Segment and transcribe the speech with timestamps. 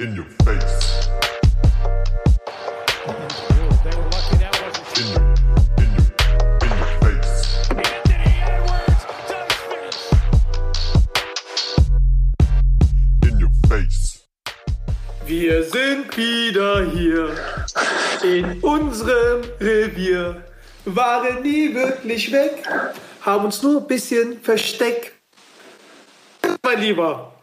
[0.00, 1.08] In your face.
[15.26, 17.36] Wir sind wieder hier
[18.24, 20.42] in unserem Revier,
[20.86, 22.64] waren nie wirklich weg,
[23.20, 25.12] haben uns nur ein bisschen versteckt.
[26.64, 27.33] Mein Lieber,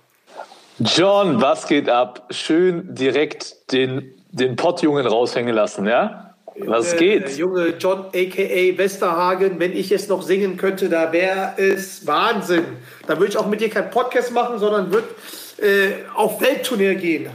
[0.84, 2.28] John, was geht ab?
[2.32, 6.34] Schön direkt den, den Pottjungen raushängen lassen, ja?
[6.58, 7.38] Was äh, geht?
[7.38, 12.66] Junge John aka Westerhagen, wenn ich jetzt noch singen könnte, da wäre es Wahnsinn.
[13.06, 15.08] Da würde ich auch mit dir keinen Podcast machen, sondern würde
[15.60, 17.30] äh, auf Weltturnier gehen.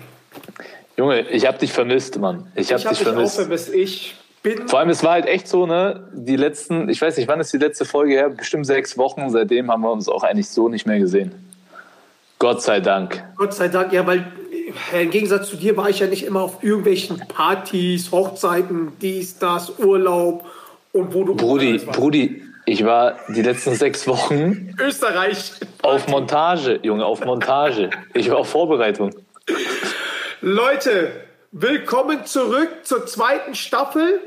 [0.97, 2.51] Junge, ich hab dich vermisst, Mann.
[2.57, 3.37] Ich hab habe dich dich auch vermisst.
[3.37, 3.75] vermisst.
[3.75, 6.09] Ich bin Vor allem, es war halt echt so, ne?
[6.13, 8.31] Die letzten, ich weiß nicht, wann ist die letzte Folge her?
[8.31, 9.31] Bestimmt sechs Wochen.
[9.31, 11.46] Seitdem haben wir uns auch eigentlich so nicht mehr gesehen.
[12.39, 13.23] Gott sei Dank.
[13.37, 14.27] Gott sei Dank, ja, weil
[14.93, 19.39] äh, im Gegensatz zu dir war ich ja nicht immer auf irgendwelchen Partys, Hochzeiten, dies,
[19.39, 20.45] das, Urlaub
[20.93, 21.79] und wo du Brudi.
[21.79, 25.53] Brudi, ich war die letzten sechs Wochen Österreich.
[25.83, 27.91] auf Montage, Junge, auf Montage.
[28.13, 29.15] Ich war auf Vorbereitung.
[30.43, 31.13] Leute,
[31.53, 34.21] willkommen zurück zur zweiten Staffel.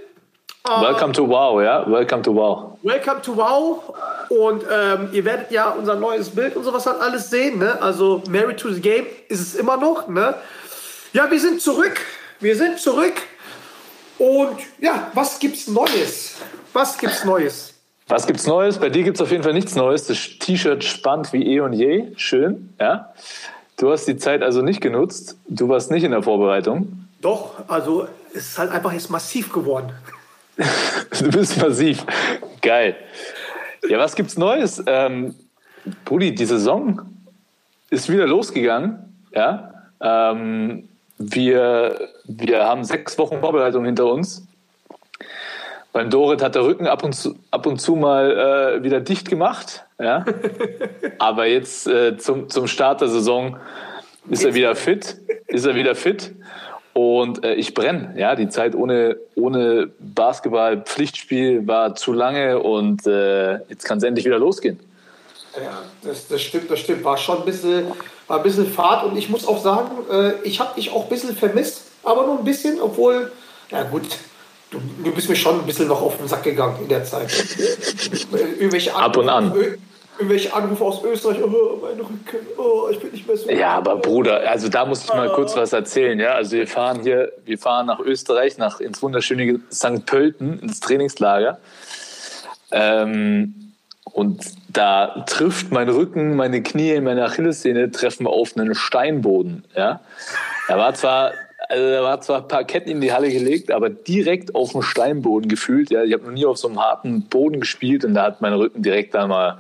[0.66, 1.90] Äh, Welcome to Wow, ja?
[1.90, 2.78] Welcome to Wow.
[2.84, 3.94] Welcome to Wow.
[4.30, 7.60] Und ähm, ihr werdet ja unser neues Bild und sowas halt alles sehen.
[7.60, 7.82] Ne?
[7.82, 10.08] Also Married to the Game ist es immer noch.
[10.08, 10.36] Ne?
[11.14, 12.00] Ja, wir sind zurück.
[12.40, 13.16] Wir sind zurück.
[14.18, 16.36] Und ja, was gibt's Neues?
[16.74, 17.74] Was gibt's Neues?
[18.08, 18.78] Was gibt's Neues?
[18.78, 20.08] Bei dir gibt's auf jeden Fall nichts Neues.
[20.08, 22.12] Das T-Shirt spannt wie eh und je.
[22.18, 23.14] Schön, ja.
[23.78, 25.38] Du hast die Zeit also nicht genutzt.
[25.48, 27.08] Du warst nicht in der Vorbereitung.
[27.22, 29.94] Doch, also es ist halt einfach jetzt massiv geworden.
[31.20, 32.06] Du bist massiv.
[32.62, 32.96] Geil.
[33.88, 34.84] Ja, was gibt's Neues?
[34.86, 35.36] Ähm,
[36.06, 37.02] Brudi, die Saison
[37.90, 39.24] ist wieder losgegangen.
[39.34, 39.74] Ja.
[40.02, 44.46] Ähm, wir, wir haben sechs Wochen Vorbereitung hinter uns.
[45.92, 49.28] Beim Dorit hat der Rücken ab und zu, ab und zu mal äh, wieder dicht
[49.28, 49.86] gemacht.
[50.00, 50.24] Ja.
[51.20, 53.58] Aber jetzt äh, zum, zum Start der Saison
[54.30, 55.18] ist er wieder fit.
[55.48, 56.34] Ist er wieder fit.
[57.02, 58.14] Und äh, ich brenne.
[58.18, 64.04] Ja, die Zeit ohne, ohne Basketball, Pflichtspiel war zu lange und äh, jetzt kann es
[64.04, 64.78] endlich wieder losgehen.
[65.56, 67.06] Ja, das, das stimmt, das stimmt.
[67.06, 67.86] War schon ein bisschen,
[68.28, 71.10] war ein bisschen Fahrt und ich muss auch sagen, äh, ich habe dich auch ein
[71.10, 73.32] bisschen vermisst, aber nur ein bisschen, obwohl,
[73.70, 74.04] ja gut,
[74.70, 77.32] du, du bist mir schon ein bisschen noch auf den Sack gegangen in der Zeit.
[78.34, 79.54] Äh, irgendwelche Ab und an.
[80.20, 83.50] Irgendwelche Anrufe aus Österreich, oh, mein Rücken, oh, ich bin nicht mehr so.
[83.50, 86.20] Ja, aber Bruder, also da muss ich mal kurz was erzählen.
[86.20, 90.06] Ja, also wir fahren hier, wir fahren nach Österreich, nach ins wunderschöne St.
[90.06, 91.60] Pölten, ins Trainingslager.
[92.72, 99.64] Ähm, und da trifft mein Rücken, meine Knie, meine Achillessehne treffen auf einen Steinboden.
[99.76, 100.02] Ja,
[100.68, 101.32] da war zwar
[101.70, 105.92] also da war zwar Parkett in die Halle gelegt, aber direkt auf dem Steinboden gefühlt.
[105.92, 108.54] Ja, ich habe noch nie auf so einem harten Boden gespielt und da hat mein
[108.54, 109.60] Rücken direkt einmal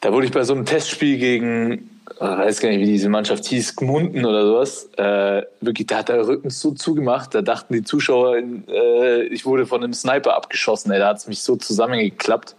[0.00, 3.44] da wurde ich bei so einem Testspiel gegen, ich weiß gar nicht, wie diese Mannschaft
[3.44, 7.82] hieß, Gmunden oder sowas, äh, wirklich, da hat der Rücken so zugemacht, da dachten die
[7.82, 12.56] Zuschauer, äh, ich wurde von einem Sniper abgeschossen, ey, da hat es mich so zusammengeklappt.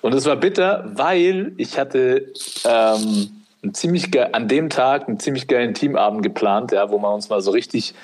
[0.00, 2.32] Und es war bitter, weil ich hatte
[2.64, 7.28] ähm, einen ziemlich an dem Tag einen ziemlich geilen Teamabend geplant, ja, wo wir uns
[7.28, 7.94] mal so richtig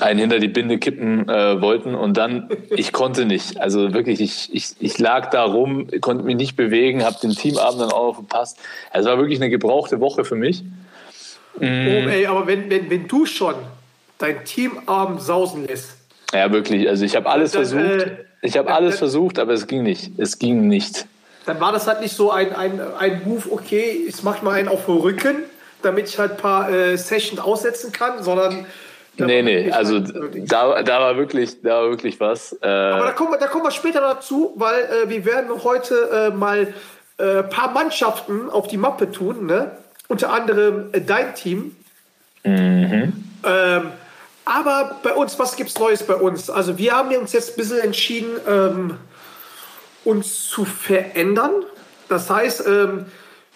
[0.00, 3.60] einen hinter die Binde kippen äh, wollten und dann, ich konnte nicht.
[3.60, 7.80] Also wirklich, ich, ich, ich lag da rum, konnte mich nicht bewegen, habe den Teamabend
[7.80, 8.58] dann auch noch verpasst.
[8.92, 10.62] Es war wirklich eine gebrauchte Woche für mich.
[11.60, 13.54] Oh, ey, aber wenn, wenn, wenn du schon
[14.18, 15.96] dein Teamabend sausen lässt,
[16.32, 16.88] Ja, wirklich.
[16.88, 17.82] Also ich habe alles Dann, versucht.
[18.06, 20.12] äh, Ich habe alles dann- versucht, aber es ging nicht.
[20.16, 21.06] Es ging nicht.
[21.46, 24.68] Dann war das halt nicht so ein, ein, ein Move, okay, ich mach mal einen
[24.68, 25.44] auf den Rücken,
[25.82, 28.66] damit ich halt ein paar äh, Sessions aussetzen kann, sondern.
[29.18, 32.54] Nee, nee, also halt da, da war wirklich, da war wirklich was.
[32.62, 36.30] Äh, Aber da kommen, wir, da kommen wir später dazu, weil äh, wir werden heute
[36.32, 36.72] äh, mal
[37.18, 39.72] ein äh, paar Mannschaften auf die Mappe tun, ne?
[40.08, 41.76] unter anderem äh, dein Team.
[42.44, 43.92] Ähm,
[44.44, 46.50] aber bei uns, was gibt's Neues bei uns?
[46.50, 48.98] Also wir haben uns jetzt ein bisschen entschieden, ähm,
[50.04, 51.52] uns zu verändern.
[52.08, 53.06] Das heißt, ähm,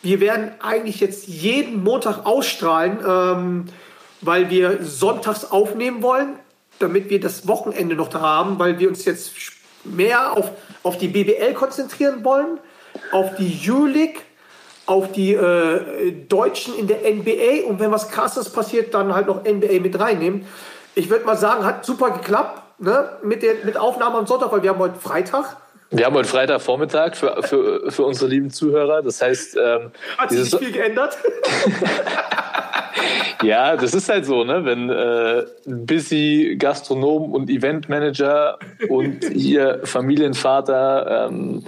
[0.03, 3.65] wir werden eigentlich jetzt jeden Montag ausstrahlen, ähm,
[4.21, 6.39] weil wir sonntags aufnehmen wollen,
[6.79, 9.33] damit wir das Wochenende noch da haben, weil wir uns jetzt
[9.85, 10.51] mehr auf,
[10.83, 12.59] auf die BBL konzentrieren wollen,
[13.13, 14.21] auf die Euroleague,
[14.87, 19.43] auf die äh, Deutschen in der NBA und wenn was Krasses passiert, dann halt noch
[19.43, 20.47] NBA mit reinnehmen.
[20.95, 23.19] Ich würde mal sagen, hat super geklappt ne?
[23.23, 25.57] mit der mit Aufnahme am Sonntag, weil wir haben heute Freitag.
[25.91, 29.03] Wir haben heute Freitagvormittag für, für, für unsere lieben Zuhörer.
[29.03, 31.17] Das heißt, ähm, Hat sich nicht viel geändert?
[33.43, 34.65] ja, das ist halt so, ne?
[34.65, 41.65] Wenn äh, ein busy Gastronom und Eventmanager und hier Familienvater, ähm,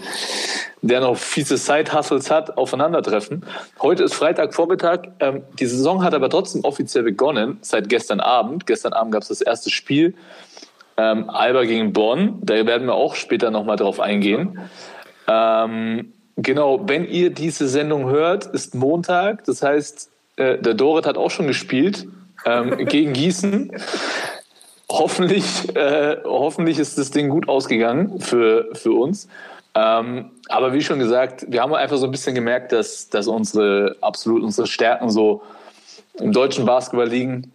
[0.82, 3.44] der noch fiese Side-Hustles hat, aufeinandertreffen.
[3.80, 5.08] Heute ist Freitagvormittag.
[5.20, 8.66] Ähm, die Saison hat aber trotzdem offiziell begonnen seit gestern Abend.
[8.66, 10.14] Gestern Abend gab es das erste Spiel.
[10.98, 12.38] Ähm, Alba gegen Bonn.
[12.42, 14.58] Da werden wir auch später nochmal drauf eingehen.
[15.28, 19.44] Ähm, genau, wenn ihr diese Sendung hört, ist Montag.
[19.44, 22.08] Das heißt, äh, der Dorit hat auch schon gespielt
[22.44, 23.72] ähm, gegen Gießen.
[24.90, 29.28] Hoffentlich, äh, hoffentlich ist das Ding gut ausgegangen für, für uns.
[29.74, 33.96] Ähm, aber wie schon gesagt, wir haben einfach so ein bisschen gemerkt, dass, dass unsere
[34.00, 35.42] absolut unsere Stärken so
[36.18, 37.52] im deutschen Basketball liegen.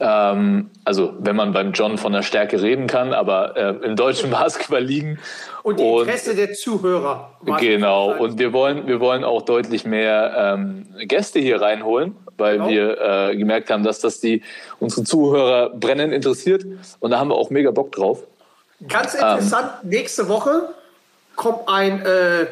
[0.00, 4.30] Ähm, also wenn man beim John von der Stärke reden kann, aber äh, im deutschen
[4.30, 5.18] Basketball liegen.
[5.62, 7.30] Und die Interesse der Zuhörer.
[7.60, 12.68] Genau, und wir wollen, wir wollen auch deutlich mehr ähm, Gäste hier reinholen, weil Genau.
[12.68, 13.00] wir
[13.30, 14.42] äh, gemerkt haben, dass das die
[14.78, 16.64] unsere Zuhörer brennend interessiert.
[17.00, 18.20] Und da haben wir auch mega Bock drauf.
[18.88, 20.68] Ganz interessant, nächste Woche
[21.36, 22.46] kommt ein, äh,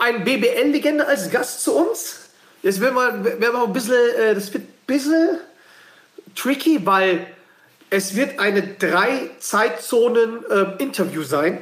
[0.00, 2.30] ein BBL-Legende als Gast zu uns.
[2.62, 5.38] Jetzt werden wir, werden wir ein bisschen, äh, das wird ein bisschen
[6.34, 7.26] tricky, weil
[7.90, 11.58] es wird eine drei Zeitzonen äh, Interview sein.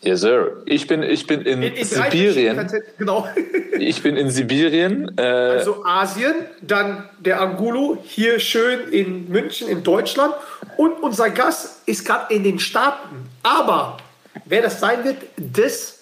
[0.00, 0.62] Yes, sir.
[0.66, 2.70] Ich bin, ich bin in, In, in Sibirien.
[2.98, 3.26] Genau.
[3.76, 5.10] Ich bin in Sibirien.
[5.18, 10.32] Äh, Also Asien, dann der Angulo hier schön in München in Deutschland
[10.76, 13.28] und unser Gast ist gerade in den Staaten.
[13.42, 13.96] Aber
[14.44, 15.98] wer das sein wird, das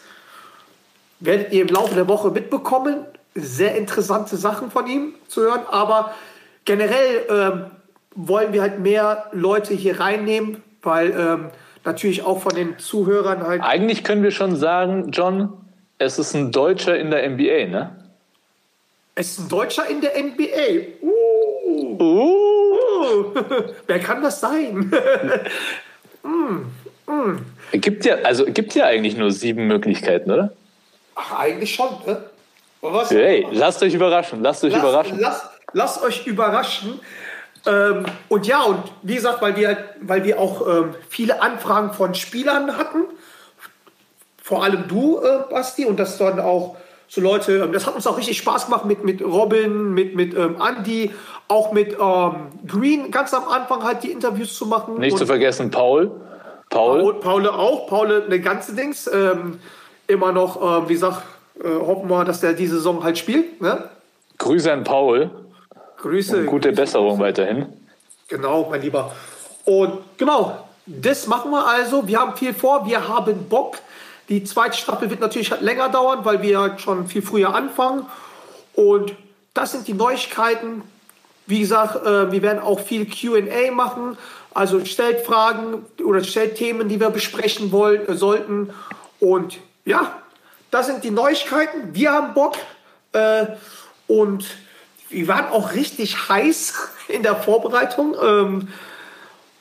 [1.20, 3.06] werdet ihr im Laufe der Woche mitbekommen.
[3.34, 6.14] Sehr interessante Sachen von ihm zu hören, aber
[6.64, 7.64] generell ähm,
[8.14, 11.50] wollen wir halt mehr Leute hier reinnehmen, weil ähm,
[11.84, 15.52] natürlich auch von den Zuhörern halt eigentlich können wir schon sagen, John,
[15.98, 17.96] es ist ein Deutscher in der NBA, ne?
[19.14, 20.96] es ist ein Deutscher in der NBA.
[21.02, 22.02] Uh.
[22.02, 23.34] Uh.
[23.86, 24.90] Wer kann das sein?
[27.72, 30.52] Gibt ja, also gibt ja eigentlich nur sieben Möglichkeiten, oder?
[31.14, 31.88] Ach, eigentlich schon.
[32.06, 32.24] Ne?
[33.08, 35.18] Hey, lasst euch überraschen, lasst euch Lasst, überraschen.
[35.20, 37.00] lasst, lasst euch überraschen.
[37.66, 42.14] Ähm, und ja, und wie gesagt, weil wir, weil wir auch ähm, viele Anfragen von
[42.14, 43.04] Spielern hatten,
[44.42, 46.76] vor allem du, äh, Basti, und das dann auch
[47.06, 50.34] so Leute, ähm, das hat uns auch richtig Spaß gemacht mit, mit Robin, mit, mit
[50.34, 51.10] ähm, Andy,
[51.46, 54.98] auch mit ähm, Green ganz am Anfang halt die Interviews zu machen.
[54.98, 56.10] Nicht und zu vergessen, Paul.
[56.70, 57.86] Paul, Und Paule auch.
[57.86, 59.06] Paule eine ganze Dings.
[59.12, 59.60] Ähm,
[60.06, 61.22] immer noch, ähm, wie gesagt,
[61.62, 63.60] äh, hoffen wir, dass der diese Saison halt spielt.
[63.60, 63.90] Ne?
[64.38, 65.30] Grüße an Paul.
[66.02, 66.44] Grüße.
[66.44, 67.66] Gute Besserung weiterhin.
[68.28, 69.14] Genau, mein Lieber.
[69.64, 72.06] Und genau, das machen wir also.
[72.08, 73.78] Wir haben viel vor, wir haben Bock.
[74.28, 78.06] Die zweite Staffel wird natürlich halt länger dauern, weil wir halt schon viel früher anfangen.
[78.74, 79.14] Und
[79.54, 80.82] das sind die Neuigkeiten.
[81.46, 84.16] Wie gesagt, äh, wir werden auch viel QA machen.
[84.54, 88.70] Also stellt Fragen oder stellt Themen, die wir besprechen wollen, äh, sollten.
[89.20, 90.20] Und ja,
[90.70, 91.94] das sind die Neuigkeiten.
[91.94, 92.56] Wir haben Bock.
[93.12, 93.46] Äh,
[94.08, 94.46] und
[95.12, 96.74] wir waren auch richtig heiß
[97.08, 98.16] in der Vorbereitung.
[98.22, 98.68] Ähm,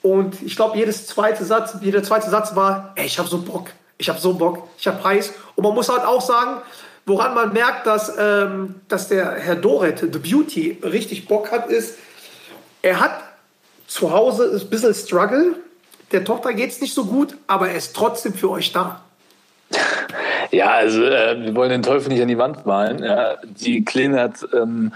[0.02, 3.70] und ich glaube, jedes zweite Satz, jeder zweite Satz war, ey, ich habe so Bock,
[3.98, 5.34] ich habe so Bock, ich habe heiß.
[5.56, 6.62] Und man muss halt auch sagen,
[7.06, 11.98] woran man merkt, dass, ähm, dass der Herr Doret, The Beauty, richtig Bock hat, ist,
[12.82, 13.22] er hat
[13.88, 15.56] zu Hause ein bisschen Struggle.
[16.12, 19.02] Der Tochter geht es nicht so gut, aber er ist trotzdem für euch da.
[20.52, 23.04] Ja, also äh, wir wollen den Teufel nicht an die Wand malen.
[23.04, 23.38] Ja.
[23.44, 24.92] Die Kleine hat ähm,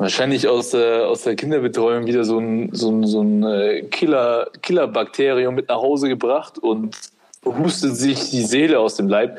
[0.00, 4.48] wahrscheinlich aus, der aus der Kinderbetreuung wieder so ein, so ein, so ein äh, Killer,
[4.62, 6.96] Killerbakterium mit nach Hause gebracht und
[7.44, 9.38] hustet sich die Seele aus dem Leib.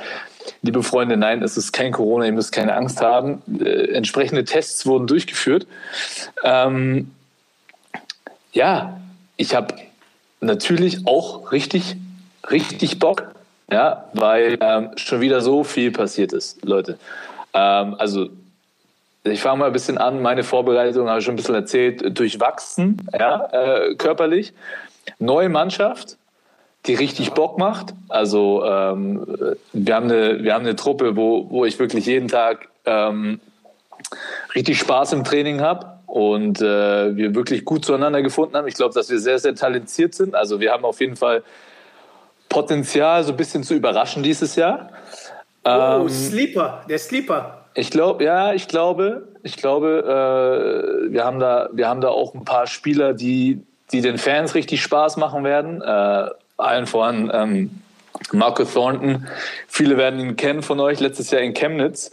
[0.61, 3.41] Liebe Freunde, nein, es ist kein Corona, ihr müsst keine Angst haben.
[3.59, 5.65] Äh, entsprechende Tests wurden durchgeführt.
[6.43, 7.11] Ähm,
[8.53, 8.99] ja,
[9.37, 9.75] ich habe
[10.41, 11.95] natürlich auch richtig,
[12.51, 13.33] richtig Bock,
[13.71, 16.99] ja, weil ähm, schon wieder so viel passiert ist, Leute.
[17.53, 18.29] Ähm, also
[19.23, 20.21] ich fange mal ein bisschen an.
[20.21, 24.53] Meine Vorbereitung habe ich schon ein bisschen erzählt, durchwachsen, ja, äh, körperlich.
[25.19, 26.17] Neue Mannschaft,
[26.85, 27.93] die richtig Bock macht.
[28.09, 29.25] Also ähm,
[29.73, 33.39] wir, haben eine, wir haben eine Truppe, wo, wo ich wirklich jeden Tag ähm,
[34.55, 38.67] richtig Spaß im Training habe und äh, wir wirklich gut zueinander gefunden haben.
[38.67, 40.35] Ich glaube, dass wir sehr, sehr talentiert sind.
[40.35, 41.43] Also wir haben auf jeden Fall
[42.49, 44.89] Potenzial, so ein bisschen zu überraschen dieses Jahr.
[45.63, 47.60] Oh, Ähm, Sleeper, der Sleeper.
[47.73, 50.03] Ich glaube, ja, ich glaube, ich glaube,
[51.07, 53.61] äh, wir haben da, wir haben da auch ein paar Spieler, die,
[53.91, 55.81] die den Fans richtig Spaß machen werden.
[55.81, 57.81] Äh, allen voran ähm,
[58.31, 59.27] Marco Thornton,
[59.67, 62.11] viele werden ihn kennen von euch, letztes Jahr in Chemnitz.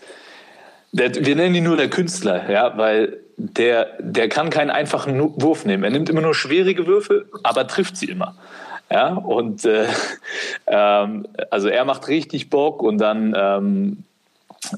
[0.93, 5.65] Der, wir nennen ihn nur der Künstler, ja, weil der, der kann keinen einfachen Wurf
[5.65, 5.85] nehmen.
[5.85, 8.35] Er nimmt immer nur schwierige Würfe, aber trifft sie immer.
[8.91, 9.87] Ja, und äh,
[10.67, 14.05] ähm, also er macht richtig Bock und dann ähm,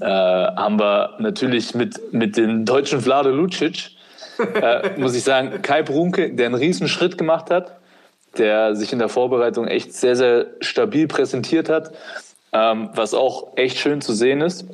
[0.00, 3.90] äh, haben wir natürlich mit, mit dem deutschen Vlade Lucic,
[4.38, 7.76] äh, muss ich sagen, Kai Brunke, der einen riesen Schritt gemacht hat,
[8.38, 11.92] der sich in der Vorbereitung echt sehr, sehr stabil präsentiert hat,
[12.52, 14.64] ähm, was auch echt schön zu sehen ist.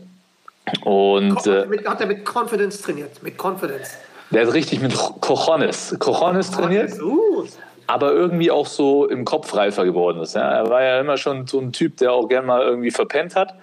[0.83, 3.23] Und äh, hat er mit Confidence trainiert.
[3.23, 3.91] Mit Confidence.
[4.31, 7.47] der hat richtig mit Cojones, Cojones trainiert, Uh,
[7.87, 10.35] aber irgendwie auch so im Kopf reifer geworden ist.
[10.35, 10.51] Ja.
[10.51, 13.55] Er war ja immer schon so ein Typ, der auch gern mal irgendwie verpennt hat.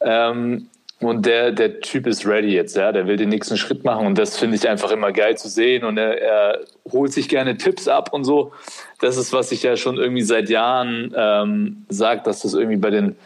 [0.00, 0.68] Ähm,
[1.02, 2.92] und der, der Typ ist ready jetzt, ja.
[2.92, 5.84] Der will den nächsten Schritt machen und das finde ich einfach immer geil zu sehen.
[5.84, 8.52] Und er, er holt sich gerne Tipps ab und so.
[9.00, 12.90] Das ist, was ich ja schon irgendwie seit Jahren ähm, sage, dass das irgendwie bei
[12.90, 13.16] den,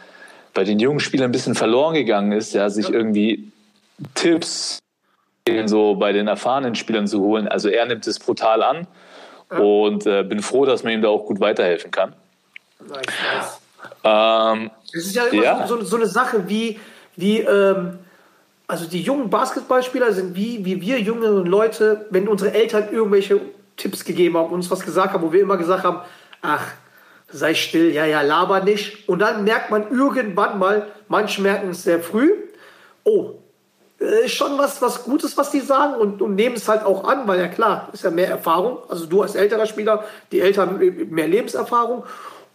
[0.53, 3.51] bei den jungen Spielern ein bisschen verloren gegangen ist, ja, sich irgendwie
[4.15, 4.79] Tipps
[5.65, 7.47] so bei den erfahrenen Spielern zu holen.
[7.47, 8.87] Also er nimmt es brutal an
[9.49, 12.13] und äh, bin froh, dass man ihm da auch gut weiterhelfen kann.
[12.79, 13.61] nice, nice.
[14.03, 15.67] Ähm, Es ist ja immer Ja.
[15.67, 16.79] So, so eine Sache wie,
[17.17, 17.99] wie ähm,
[18.67, 23.41] also die jungen Basketballspieler sind wie, wie wir jüngeren Leute, wenn unsere Eltern irgendwelche
[23.77, 26.01] Tipps gegeben haben, uns was gesagt haben, wo wir immer gesagt haben,
[26.41, 26.65] ach,
[27.29, 29.07] sei still, ja, ja, laber nicht.
[29.07, 32.31] Und dann merkt man irgendwann mal, manche merken es sehr früh,
[33.03, 33.35] oh,
[34.01, 37.05] äh, ist schon was, was Gutes, was die sagen und, und nehmen es halt auch
[37.05, 38.79] an, weil ja klar, ist ja mehr Erfahrung.
[38.89, 42.03] Also du als älterer Spieler, die Eltern mehr Lebenserfahrung.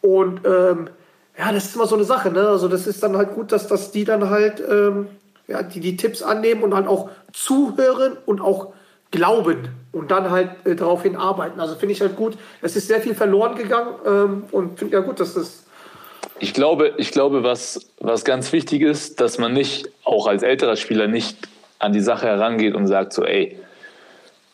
[0.02, 0.90] Und ähm,
[1.39, 2.31] ja, das ist immer so eine Sache.
[2.31, 2.47] Ne?
[2.47, 5.09] Also das ist dann halt gut, dass, dass die dann halt ähm,
[5.49, 8.73] ja, die, die Tipps annehmen und halt auch zuhören und auch
[9.11, 11.61] glauben und dann halt äh, daraufhin arbeiten.
[11.61, 12.37] Also finde ich halt gut.
[12.61, 15.65] Es ist sehr viel verloren gegangen ähm, und finde ja gut, dass das
[16.39, 20.77] Ich glaube, ich glaube was, was ganz wichtig ist, dass man nicht, auch als älterer
[20.77, 21.37] Spieler, nicht
[21.79, 23.59] an die Sache herangeht und sagt so, ey,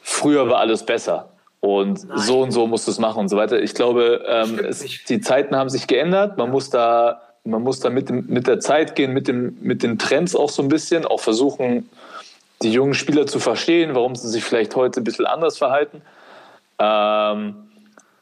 [0.00, 1.27] früher war alles besser
[1.60, 3.60] und so und so musst du es machen und so weiter.
[3.60, 6.38] Ich glaube, ähm, es, die Zeiten haben sich geändert.
[6.38, 9.82] Man muss da, man muss da mit, dem, mit der Zeit gehen, mit, dem, mit
[9.82, 11.88] den Trends auch so ein bisschen, auch versuchen,
[12.62, 16.02] die jungen Spieler zu verstehen, warum sie sich vielleicht heute ein bisschen anders verhalten.
[16.78, 17.56] Ähm,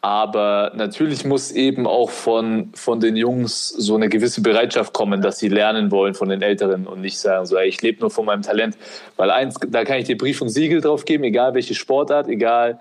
[0.00, 5.38] aber natürlich muss eben auch von, von den Jungs so eine gewisse Bereitschaft kommen, dass
[5.38, 8.24] sie lernen wollen von den Älteren und nicht sagen, so, ey, ich lebe nur von
[8.24, 8.76] meinem Talent.
[9.16, 12.78] Weil eins, da kann ich dir Brief und Siegel drauf geben, egal welche Sportart, egal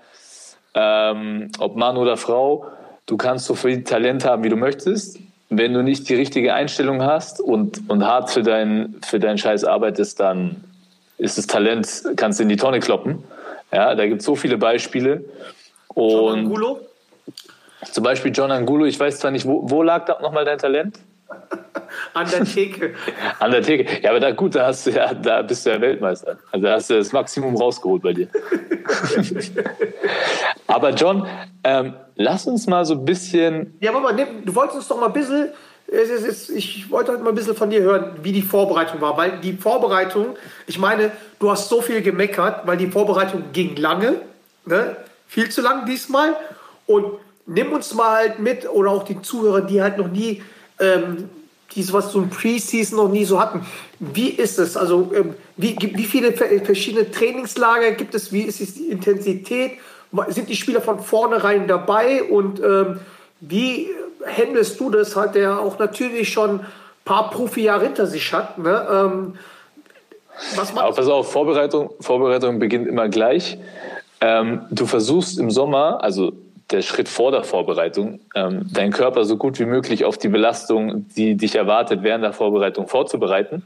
[0.76, 2.66] ähm, ob Mann oder Frau,
[3.06, 5.18] du kannst so viel Talent haben, wie du möchtest.
[5.48, 9.64] Wenn du nicht die richtige Einstellung hast und, und hart für, dein, für deinen Scheiß
[9.64, 10.64] arbeitest, dann
[11.18, 13.24] ist das Talent, kannst du in die Tonne kloppen.
[13.72, 15.24] Ja, da gibt es so viele Beispiele.
[15.94, 16.80] John Und Angulo,
[17.90, 20.98] zum Beispiel John Angulo, ich weiß zwar nicht, wo, wo lag da nochmal dein Talent?
[22.14, 22.94] An der Theke.
[23.38, 24.02] An der Theke.
[24.02, 26.38] Ja, aber da gut, da hast du ja, da bist du ja Weltmeister.
[26.50, 28.28] Also da hast du das Maximum rausgeholt bei dir.
[30.66, 31.26] aber John,
[31.64, 33.76] ähm, lass uns mal so ein bisschen.
[33.80, 35.50] Ja, aber du wolltest uns doch mal ein bisschen,
[35.88, 39.16] ich wollte halt mal ein bisschen von dir hören, wie die Vorbereitung war.
[39.16, 44.20] Weil die Vorbereitung, ich meine, du hast so viel gemeckert, weil die Vorbereitung ging lange,
[44.64, 44.96] ne?
[45.28, 46.34] viel zu lang diesmal.
[46.86, 47.06] Und
[47.46, 50.42] nimm uns mal halt mit, oder auch die Zuhörer, die halt noch nie,
[50.80, 51.28] ähm,
[51.74, 53.66] die sowas so ein Preseason noch nie so hatten.
[53.98, 54.76] Wie ist es?
[54.76, 58.32] Also, ähm, wie, wie viele ver- verschiedene Trainingslager gibt es?
[58.32, 59.72] Wie ist die Intensität?
[60.28, 62.22] Sind die Spieler von vornherein dabei?
[62.22, 63.00] Und ähm,
[63.40, 63.88] wie
[64.24, 66.66] handelst du das halt, der auch natürlich schon ein
[67.04, 68.58] paar Profijahre hinter sich hat?
[68.58, 68.86] Ne?
[68.90, 69.34] Ähm,
[70.54, 73.58] was macht pass auf, Vorbereitung, Vorbereitung beginnt immer gleich.
[74.20, 76.32] Ähm, du versuchst im Sommer, also
[76.70, 81.06] der Schritt vor der Vorbereitung, ähm, deinen Körper so gut wie möglich auf die Belastung,
[81.16, 83.62] die dich erwartet, während der Vorbereitung vorzubereiten.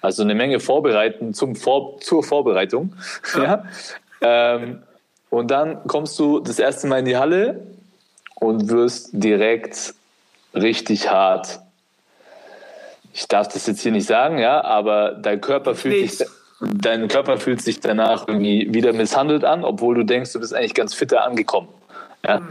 [0.00, 2.94] Also eine Menge vorbereiten zum vor zur Vorbereitung.
[3.36, 3.64] Ja.
[4.26, 4.82] Ähm,
[5.28, 7.60] und dann kommst du das erste Mal in die Halle
[8.36, 9.92] und wirst direkt
[10.54, 11.60] richtig hart.
[13.12, 16.18] Ich darf das jetzt hier nicht sagen, ja, aber dein Körper fühlt Nichts.
[16.18, 16.28] sich,
[16.60, 20.74] dein Körper fühlt sich danach irgendwie wieder misshandelt an, obwohl du denkst, du bist eigentlich
[20.74, 21.68] ganz fitter angekommen.
[22.26, 22.42] Ja.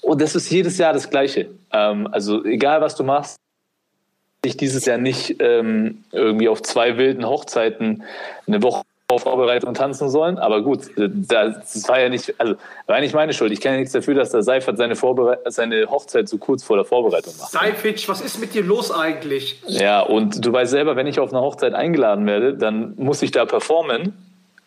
[0.00, 1.50] Und das ist jedes Jahr das Gleiche.
[1.72, 3.36] Ähm, also egal, was du machst,
[4.44, 8.02] ich dieses Jahr nicht ähm, irgendwie auf zwei wilden Hochzeiten
[8.46, 10.38] eine Woche vor Vorbereitung tanzen sollen.
[10.38, 12.54] Aber gut, äh, das war ja nicht, also
[12.86, 13.52] war ja nicht meine Schuld.
[13.52, 16.76] Ich kann ja nichts dafür, dass der Seifert seine, Vorbere seine Hochzeit so kurz vor
[16.76, 17.50] der Vorbereitung macht.
[17.50, 19.60] Seific, was ist mit dir los eigentlich?
[19.66, 23.32] Ja, und du weißt selber, wenn ich auf eine Hochzeit eingeladen werde, dann muss ich
[23.32, 24.14] da performen.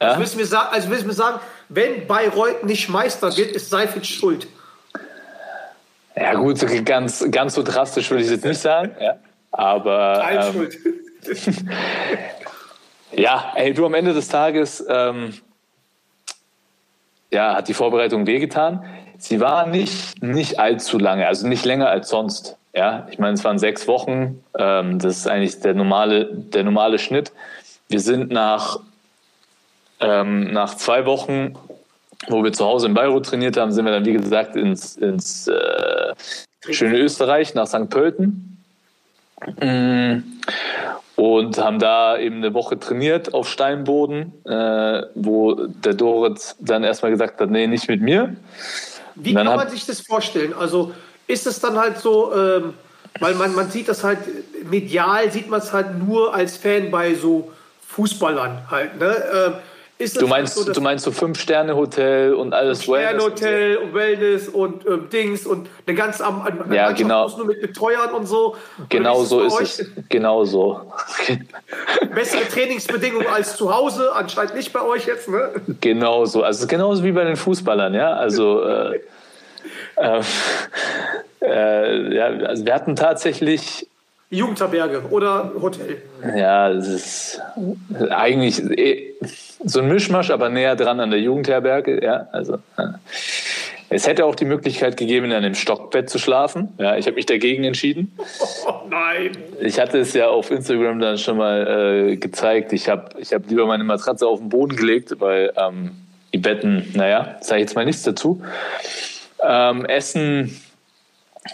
[0.03, 0.13] Ja?
[0.13, 4.05] Also du mir sagen, also du mir sagen wenn Bayreuth nicht Meister wird, ist Seific
[4.05, 4.47] schuld.
[6.15, 8.95] Ja, gut, so ganz, ganz so drastisch würde ich es jetzt nicht sagen.
[8.99, 9.15] Ja.
[9.51, 10.77] Aber ähm, schuld.
[13.11, 15.33] ja, ey, du am Ende des Tages ähm,
[17.31, 18.85] ja, hat die Vorbereitung wehgetan.
[19.17, 22.57] Sie war nicht, nicht allzu lange, also nicht länger als sonst.
[22.75, 24.43] Ja, ich meine, es waren sechs Wochen.
[24.57, 27.31] Ähm, das ist eigentlich der normale, der normale Schnitt.
[27.87, 28.79] Wir sind nach,
[30.03, 31.55] ähm, nach zwei Wochen,
[32.27, 35.47] wo wir zu Hause in Bayreuth trainiert haben, sind wir dann, wie gesagt, ins, ins
[35.47, 36.13] äh,
[36.69, 37.89] schöne Österreich, nach St.
[37.89, 38.63] Pölten.
[39.61, 40.23] Mm,
[41.15, 47.11] Und haben da eben eine Woche trainiert auf Steinboden, äh, wo der Doritz dann erstmal
[47.11, 48.35] gesagt hat, nee, nicht mit mir.
[49.15, 50.53] Wie kann man sich das vorstellen?
[50.53, 50.93] Also
[51.27, 52.73] ist es dann halt so, ähm,
[53.19, 54.19] weil man, man sieht das halt,
[54.69, 57.51] medial sieht man es halt nur als Fan bei so
[57.89, 58.99] Fußballern halt.
[58.99, 59.15] Ne?
[59.33, 59.53] Ähm,
[60.11, 65.45] Du meinst, so, du meinst so Fünf-Sterne-Hotel und alles Sternhotel und Wellness und ähm, Dings
[65.45, 67.29] und eine ganz am, an Ja, genau.
[67.37, 68.55] nur mit Betreuern und so.
[68.89, 69.79] Genau wie so ist euch?
[69.79, 69.85] es.
[70.09, 70.91] Genau so.
[72.15, 75.51] Bessere Trainingsbedingungen als zu Hause, anscheinend nicht bei euch jetzt, ne?
[75.81, 76.43] Genau so.
[76.43, 78.13] Also genauso wie bei den Fußballern, ja.
[78.13, 78.99] Also, äh,
[79.95, 80.21] äh,
[81.41, 83.87] äh, ja, also wir hatten tatsächlich,
[84.33, 86.01] Jugendherberge oder Hotel.
[86.35, 87.41] ja, es ist
[88.09, 89.13] eigentlich eh
[89.63, 92.27] so ein Mischmasch, aber näher dran an der Jugendherberge, ja.
[92.31, 92.57] Also
[93.89, 96.69] es hätte auch die Möglichkeit gegeben, in einem Stockbett zu schlafen.
[96.79, 98.17] Ja, ich habe mich dagegen entschieden.
[98.65, 99.31] Oh nein.
[99.59, 102.71] Ich hatte es ja auf Instagram dann schon mal äh, gezeigt.
[102.71, 105.91] Ich habe ich hab lieber meine Matratze auf den Boden gelegt, weil ähm,
[106.33, 108.41] die Betten, naja, sage ich jetzt mal nichts dazu.
[109.41, 110.61] Ähm, Essen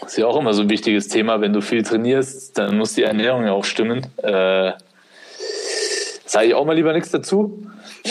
[0.06, 1.42] ist ja auch immer so ein wichtiges Thema.
[1.42, 4.06] Wenn du viel trainierst, dann muss die Ernährung ja auch stimmen.
[4.18, 4.74] Äh,
[6.26, 7.66] sage ich auch mal lieber nichts dazu.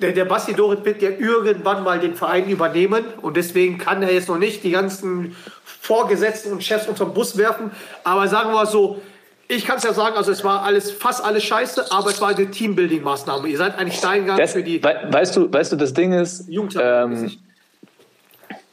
[0.00, 4.12] Der, der Basti Dorit wird ja irgendwann mal den Verein übernehmen und deswegen kann er
[4.12, 7.70] jetzt noch nicht die ganzen Vorgesetzten und Chefs unterm Bus werfen.
[8.02, 9.00] Aber sagen wir mal so,
[9.46, 12.30] ich kann es ja sagen, also es war alles, fast alles scheiße, aber es war
[12.30, 13.46] eine Teambuilding-Maßnahme.
[13.46, 16.48] Ihr seid eigentlich Steingang Das, für die wei- weißt, du, weißt du, das Ding ist,
[16.50, 17.30] ähm,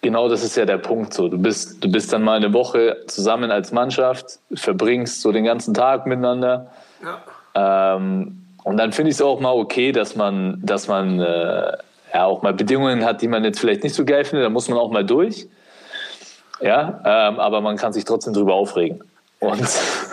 [0.01, 1.13] Genau, das ist ja der Punkt.
[1.13, 5.43] So, du bist, du bist dann mal eine Woche zusammen als Mannschaft, verbringst so den
[5.43, 6.71] ganzen Tag miteinander.
[7.03, 7.95] ja.
[7.95, 11.77] Ähm, und dann finde ich es auch mal okay, dass man, dass man äh,
[12.13, 14.45] ja auch mal Bedingungen hat, die man jetzt vielleicht nicht so geil findet.
[14.45, 15.47] Da muss man auch mal durch.
[16.61, 19.01] Ja, ähm, aber man kann sich trotzdem drüber aufregen.
[19.39, 19.61] Und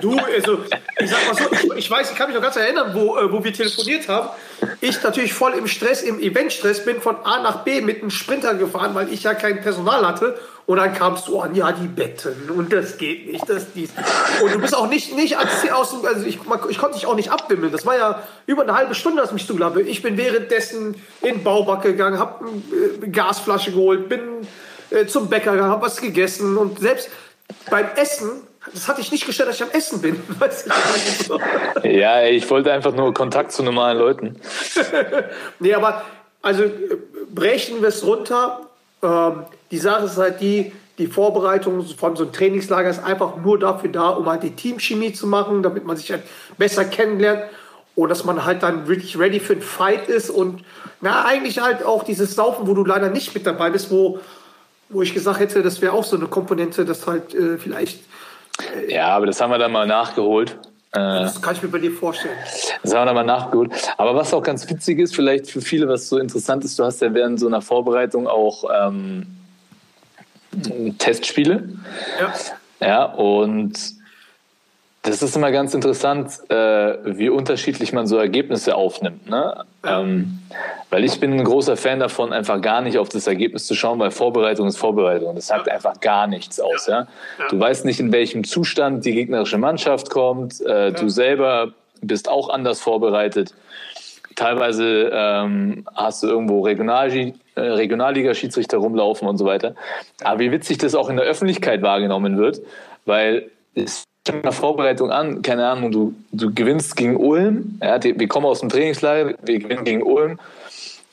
[0.00, 0.58] Du, also,
[0.98, 3.42] ich sag mal so, ich, weiß, ich kann mich noch ganz erinnern, wo, äh, wo
[3.42, 4.28] wir telefoniert haben.
[4.80, 8.54] Ich natürlich voll im Stress, im Eventstress, bin von A nach B mit einem Sprinter
[8.54, 10.38] gefahren, weil ich ja kein Personal hatte.
[10.66, 13.88] Und dann kamst du an, ja, die Betten und das geht nicht, das dies.
[14.42, 15.38] Und du bist auch nicht, nicht
[15.72, 17.72] aus dem, also ich, ich konnte dich auch nicht abwimmeln.
[17.72, 19.80] Das war ja über eine halbe Stunde, dass mich zugelabe.
[19.80, 24.46] Ich bin währenddessen in Baumarkt gegangen, hab eine äh, Gasflasche geholt, bin
[24.90, 27.08] äh, zum Bäcker gegangen, hab was gegessen und selbst
[27.70, 30.20] beim Essen, das hatte ich nicht gestellt, dass ich am Essen bin.
[31.82, 34.36] Ja, ich wollte einfach nur Kontakt zu normalen Leuten.
[35.58, 36.02] nee, aber
[36.42, 36.64] also
[37.32, 38.60] brechen wir es runter.
[39.02, 43.58] Ähm, die Sache ist halt die, die Vorbereitung von so einem Trainingslager ist einfach nur
[43.58, 46.22] dafür da, um halt die Teamchemie zu machen, damit man sich halt
[46.56, 47.44] besser kennenlernt
[47.94, 50.62] und dass man halt dann wirklich ready für einen Fight ist und
[51.00, 54.20] na, eigentlich halt auch dieses Saufen, wo du leider nicht mit dabei bist, wo,
[54.88, 58.00] wo ich gesagt hätte, das wäre auch so eine Komponente, dass halt äh, vielleicht,
[58.88, 60.58] Ja, aber das haben wir dann mal nachgeholt.
[60.92, 62.36] Äh, das kann ich mir bei dir vorstellen.
[62.82, 63.72] Das haben wir dann mal nachgeholt.
[63.96, 67.00] Aber was auch ganz witzig ist, vielleicht für viele, was so interessant ist, du hast
[67.00, 69.26] ja während so einer Vorbereitung auch ähm,
[70.98, 71.68] Testspiele.
[72.20, 72.34] Ja.
[72.80, 73.97] Ja, und
[75.02, 76.54] das ist immer ganz interessant, äh,
[77.04, 79.28] wie unterschiedlich man so Ergebnisse aufnimmt.
[79.28, 79.64] Ne?
[79.84, 80.40] Ähm,
[80.90, 83.98] weil ich bin ein großer Fan davon, einfach gar nicht auf das Ergebnis zu schauen,
[83.98, 85.34] weil Vorbereitung ist Vorbereitung.
[85.36, 86.86] Das sagt einfach gar nichts aus.
[86.86, 87.06] Ja?
[87.48, 90.60] Du weißt nicht, in welchem Zustand die gegnerische Mannschaft kommt.
[90.60, 93.54] Äh, Du selber bist auch anders vorbereitet.
[94.34, 99.74] Teilweise ähm, hast du irgendwo Regional äh, Regionalliga-Schiedsrichter rumlaufen und so weiter.
[100.22, 102.60] Aber wie witzig das auch in der Öffentlichkeit wahrgenommen wird,
[103.04, 108.28] weil es in Vorbereitung an, keine Ahnung, du, du gewinnst gegen Ulm, ja, die, wir
[108.28, 110.38] kommen aus dem Trainingslager, wir gewinnen gegen Ulm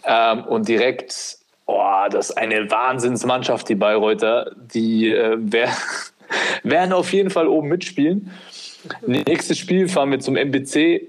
[0.06, 5.70] ähm, und direkt, oh, das ist eine Wahnsinnsmannschaft, die Bayreuther, die äh, wär,
[6.64, 8.32] werden auf jeden Fall oben mitspielen.
[9.06, 11.02] Nächstes Spiel fahren wir zum MBC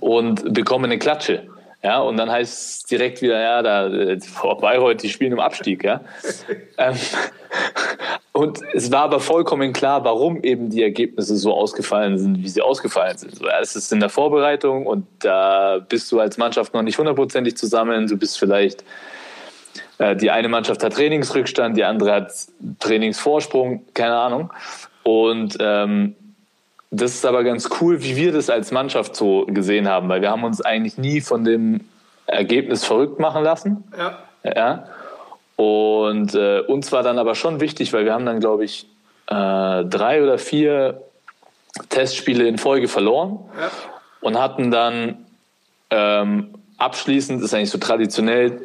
[0.00, 1.46] und bekommen eine Klatsche.
[1.82, 5.38] Ja, und dann heißt es direkt wieder, ja, da äh, vor Bayreuth, die spielen im
[5.38, 6.00] Abstieg, ja.
[6.76, 6.96] ähm,
[8.38, 12.62] und es war aber vollkommen klar, warum eben die Ergebnisse so ausgefallen sind, wie sie
[12.62, 13.40] ausgefallen sind.
[13.60, 18.06] Es ist in der Vorbereitung und da bist du als Mannschaft noch nicht hundertprozentig zusammen.
[18.06, 18.84] Du bist vielleicht
[19.98, 22.32] Äh, die eine Mannschaft hat Trainingsrückstand, die andere hat
[22.78, 24.52] Trainingsvorsprung, keine Ahnung.
[25.02, 26.14] Und ähm,
[26.90, 30.30] das ist aber ganz cool, wie wir das als Mannschaft so gesehen haben, weil wir
[30.30, 31.80] haben uns eigentlich nie von dem
[32.26, 33.84] Ergebnis verrückt machen lassen.
[33.96, 34.18] Ja.
[34.44, 34.84] Ja.
[35.58, 38.86] Und äh, uns war dann aber schon wichtig, weil wir haben dann, glaube ich,
[39.26, 41.02] äh, drei oder vier
[41.88, 43.68] Testspiele in Folge verloren Ja.
[44.20, 45.26] und hatten dann
[45.90, 48.60] ähm, abschließend, ist eigentlich so traditionell,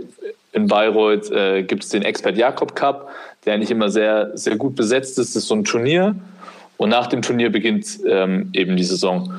[0.51, 3.09] in Bayreuth äh, gibt es den Expert Jakob Cup,
[3.43, 5.35] der eigentlich immer sehr, sehr gut besetzt ist.
[5.35, 6.15] Das ist so ein Turnier.
[6.77, 9.33] Und nach dem Turnier beginnt ähm, eben die Saison.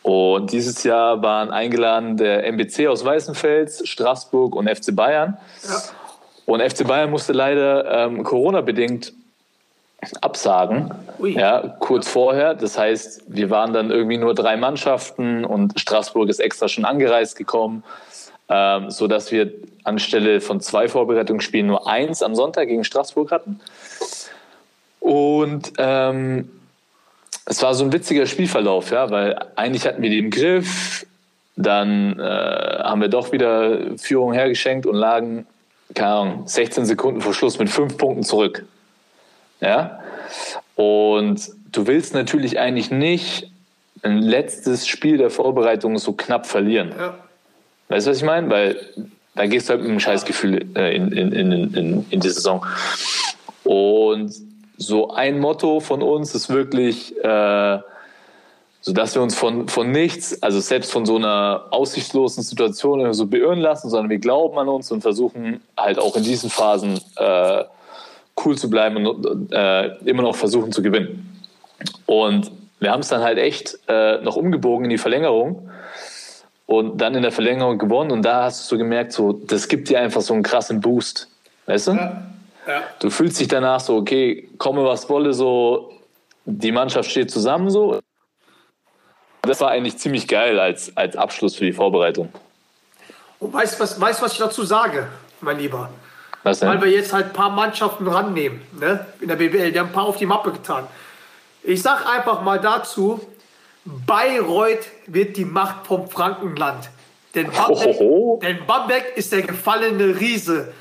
[0.00, 5.36] Und dieses Jahr waren eingeladen der MBC aus Weißenfels, Straßburg und FC Bayern.
[5.62, 5.76] Ja.
[6.46, 9.12] Und FC Bayern musste leider ähm, Corona-bedingt
[10.20, 10.92] absagen.
[11.18, 11.32] Ui.
[11.32, 12.54] Ja, kurz vorher.
[12.54, 17.36] Das heißt, wir waren dann irgendwie nur drei Mannschaften und Straßburg ist extra schon angereist
[17.36, 17.82] gekommen,
[18.48, 19.50] ähm, so dass wir
[19.84, 23.60] anstelle von zwei Vorbereitungsspielen nur eins am Sonntag gegen Straßburg hatten.
[25.00, 26.50] Und ähm,
[27.44, 31.06] es war so ein witziger Spielverlauf, ja, weil eigentlich hatten wir die im Griff,
[31.56, 35.46] dann äh, haben wir doch wieder Führung hergeschenkt und lagen,
[35.94, 38.64] keine Ahnung, 16 Sekunden vor Schluss mit fünf Punkten zurück.
[39.60, 40.00] Ja.
[40.74, 43.50] Und du willst natürlich eigentlich nicht
[44.02, 46.94] ein letztes Spiel der Vorbereitung so knapp verlieren.
[46.96, 47.14] Ja.
[47.88, 48.50] Weißt du, was ich meine?
[48.50, 48.80] Weil
[49.34, 52.64] da gehst du halt mit einem Scheißgefühl äh, in, in, in, in, in die Saison.
[53.64, 54.34] Und
[54.76, 57.78] so ein Motto von uns ist wirklich, äh,
[58.86, 63.26] so dass wir uns von, von nichts, also selbst von so einer aussichtslosen Situation so
[63.26, 67.64] beirren lassen, sondern wir glauben an uns und versuchen halt auch in diesen Phasen äh,
[68.44, 71.42] cool zu bleiben und äh, immer noch versuchen zu gewinnen.
[72.06, 75.68] Und wir haben es dann halt echt äh, noch umgebogen in die Verlängerung
[76.66, 79.88] und dann in der Verlängerung gewonnen und da hast du so gemerkt, so, das gibt
[79.88, 81.28] dir einfach so einen krassen Boost.
[81.66, 81.92] Weißt du?
[81.94, 82.22] Ja.
[82.68, 82.82] Ja.
[83.00, 85.90] Du fühlst dich danach so, okay, komme was wolle, so,
[86.44, 87.98] die Mannschaft steht zusammen so.
[89.46, 92.32] Das war eigentlich ziemlich geil als, als Abschluss für die Vorbereitung.
[93.38, 95.08] Und weißt du, was, weißt, was ich dazu sage,
[95.40, 95.90] mein Lieber?
[96.42, 96.98] Was Weil wir denn?
[96.98, 99.06] jetzt halt ein paar Mannschaften rannehmen, ne?
[99.20, 100.86] In der BWL, die haben ein paar auf die Mappe getan.
[101.62, 103.20] Ich sag einfach mal dazu,
[103.84, 106.88] Bayreuth wird die Macht vom Frankenland.
[107.34, 110.72] Denn Bamberg, denn Bamberg ist der gefallene Riese.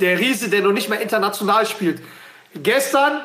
[0.00, 2.00] Der Riese, der noch nicht mehr international spielt.
[2.54, 3.20] Gestern,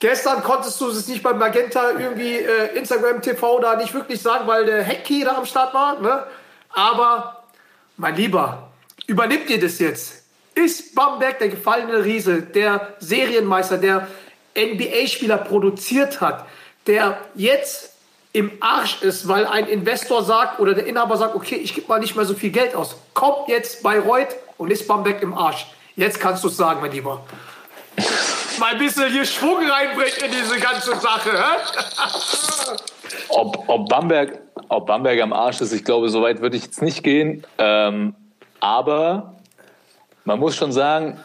[0.00, 4.46] gestern konntest du es nicht beim Magenta irgendwie äh, Instagram TV da nicht wirklich sagen,
[4.46, 6.00] weil der Hecki da am Start war.
[6.00, 6.24] Ne?
[6.70, 7.44] Aber
[7.96, 8.70] mein Lieber,
[9.06, 10.24] übernimmt ihr das jetzt?
[10.54, 14.08] Ist Bamberg der gefallene Riese, der Serienmeister, der
[14.56, 16.44] NBA-Spieler produziert hat,
[16.86, 17.90] der jetzt
[18.32, 21.98] im Arsch ist, weil ein Investor sagt oder der Inhaber sagt, okay, ich gebe mal
[21.98, 22.96] nicht mehr so viel Geld aus.
[23.14, 25.66] Kommt jetzt Bayreuth und ist Bamberg im Arsch.
[25.96, 27.24] Jetzt kannst du es sagen, mein Lieber.
[28.60, 31.30] Mal ein bisschen hier Schwung reinbringen in diese ganze Sache.
[33.30, 36.82] Ob, ob, Bamberg, ob Bamberg am Arsch ist, ich glaube, so weit würde ich jetzt
[36.82, 37.46] nicht gehen.
[37.56, 38.14] Ähm,
[38.60, 39.34] aber
[40.26, 41.18] man muss schon sagen,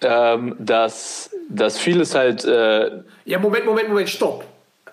[0.00, 2.90] ähm, dass, dass vieles halt äh,
[3.24, 4.44] Ja, Moment, Moment, Moment, stopp.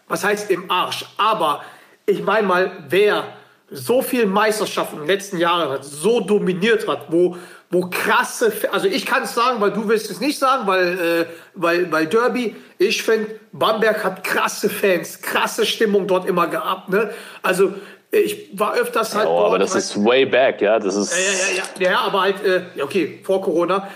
[0.07, 1.03] Was heißt im Arsch?
[1.17, 1.63] Aber
[2.05, 3.23] ich meine mal, wer
[3.71, 7.37] so viel Meisterschaften in den letzten Jahren hat, so dominiert hat, wo,
[7.69, 11.25] wo krasse, also ich kann es sagen, weil du willst es nicht sagen, weil, äh,
[11.53, 16.89] weil, weil Derby, ich finde, Bamberg hat krasse Fans, krasse Stimmung dort immer gehabt.
[16.89, 17.11] Ne?
[17.41, 17.73] Also
[18.11, 20.79] ich war öfters halt oh, aber das weil- ist way back, ja.
[20.79, 23.89] Das ist, ja, ja, ja, ja, ja, aber halt, äh, ja, okay, vor Corona.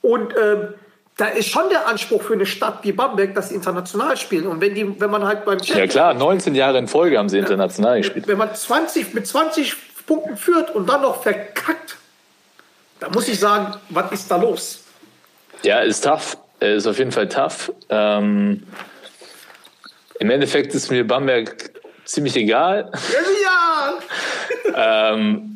[0.00, 0.74] Und ähm,
[1.18, 4.46] da ist schon der Anspruch für eine Stadt wie Bamberg, dass sie international spielen.
[4.46, 7.36] Und wenn, die, wenn man halt beim ja klar, 19 Jahre in Folge haben sie
[7.36, 8.26] international gespielt.
[8.26, 11.98] wenn man 20, mit 20 Punkten führt und dann noch verkackt,
[13.00, 14.84] da muss ich sagen, was ist da los?
[15.62, 16.36] Ja, ist tough.
[16.60, 17.72] Ist auf jeden Fall tough.
[17.88, 18.62] Ähm,
[20.18, 21.70] Im Endeffekt ist mir Bamberg
[22.04, 22.90] ziemlich egal.
[23.42, 23.94] Ja!
[24.72, 25.50] Ähm,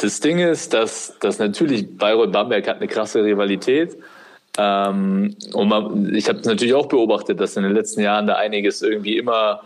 [0.00, 3.96] das Ding ist, dass, dass natürlich Bayreuth-Bamberg hat eine krasse Rivalität.
[4.58, 8.82] Ähm, und man, ich habe natürlich auch beobachtet, dass in den letzten Jahren da einiges
[8.82, 9.62] irgendwie immer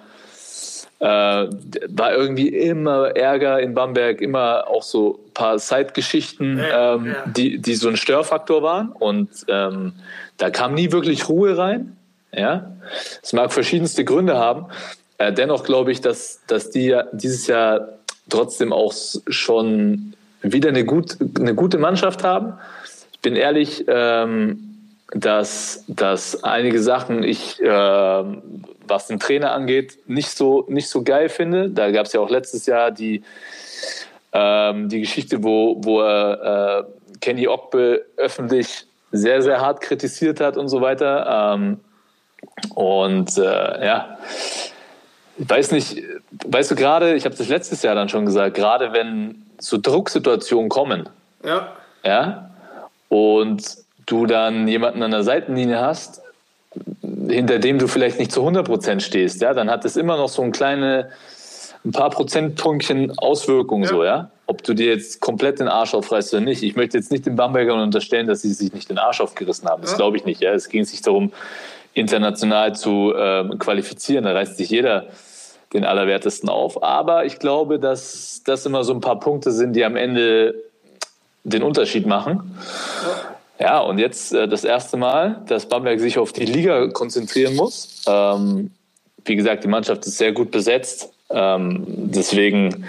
[1.00, 7.24] äh, war irgendwie immer Ärger in Bamberg, immer auch so paar Zeitgeschichten, Ja, ähm, ja.
[7.26, 8.90] die, die so ein Störfaktor waren.
[8.90, 9.92] Und ähm,
[10.36, 11.96] da kam nie wirklich Ruhe rein.
[12.32, 12.72] Ja,
[13.22, 14.66] es mag verschiedenste Gründe haben.
[15.16, 17.88] Äh, dennoch glaube ich, dass, dass die ja dieses Jahr
[18.28, 18.92] trotzdem auch
[19.28, 22.54] schon wieder eine, gut, eine gute Mannschaft haben.
[23.12, 28.42] Ich bin ehrlich, ähm, dass, dass einige Sachen ich, ähm,
[28.86, 31.70] was den Trainer angeht, nicht so, nicht so geil finde.
[31.70, 33.22] Da gab es ja auch letztes Jahr die,
[34.32, 40.56] ähm, die Geschichte, wo, wo er äh, Kenny Ogbe öffentlich sehr, sehr hart kritisiert hat
[40.56, 41.54] und so weiter.
[41.54, 41.80] Ähm,
[42.74, 44.18] und äh, ja,
[45.38, 46.02] ich weiß nicht,
[46.46, 50.68] weißt du gerade, ich habe das letztes Jahr dann schon gesagt, gerade wenn so Drucksituationen
[50.68, 51.08] kommen,
[51.44, 51.72] Ja.
[52.04, 52.50] ja,
[53.08, 53.62] und
[54.06, 56.22] du dann jemanden an der Seitenlinie hast,
[57.28, 60.42] hinter dem du vielleicht nicht zu 100% stehst, ja, dann hat es immer noch so
[60.42, 61.10] ein kleine,
[61.88, 63.88] ein paar Prozentpunktchen Auswirkungen Ja.
[63.88, 64.30] so, ja.
[64.46, 66.62] Ob du dir jetzt komplett den Arsch aufreißt oder nicht.
[66.62, 69.82] Ich möchte jetzt nicht den Bambergern unterstellen, dass sie sich nicht den Arsch aufgerissen haben.
[69.82, 69.96] Das Ja.
[69.98, 70.52] glaube ich nicht, ja.
[70.52, 71.32] Es ging sich darum,
[71.94, 74.24] international zu ähm, qualifizieren.
[74.24, 75.06] Da reißt sich jeder
[75.72, 76.82] den Allerwertesten auf.
[76.82, 80.54] Aber ich glaube, dass das immer so ein paar Punkte sind, die am Ende
[81.44, 82.58] den Unterschied machen.
[83.58, 88.02] Ja, und jetzt äh, das erste Mal, dass Bamberg sich auf die Liga konzentrieren muss.
[88.06, 88.70] Ähm,
[89.24, 91.10] wie gesagt, die Mannschaft ist sehr gut besetzt.
[91.30, 92.86] Ähm, deswegen,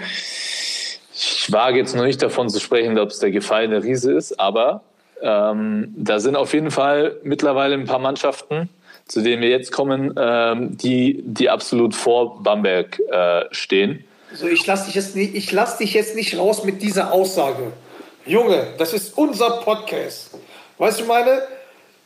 [1.14, 4.82] ich wage jetzt noch nicht davon zu sprechen, ob es der gefallene Riese ist, aber
[5.22, 8.68] ähm, da sind auf jeden Fall mittlerweile ein paar Mannschaften,
[9.06, 14.04] zu denen wir jetzt kommen, ähm, die, die absolut vor Bamberg äh, stehen.
[14.32, 17.72] So, ich lass dich jetzt nicht, ich lass dich jetzt nicht raus mit dieser Aussage.
[18.24, 20.38] Junge, das ist unser Podcast.
[20.78, 21.42] Weißt du, meine,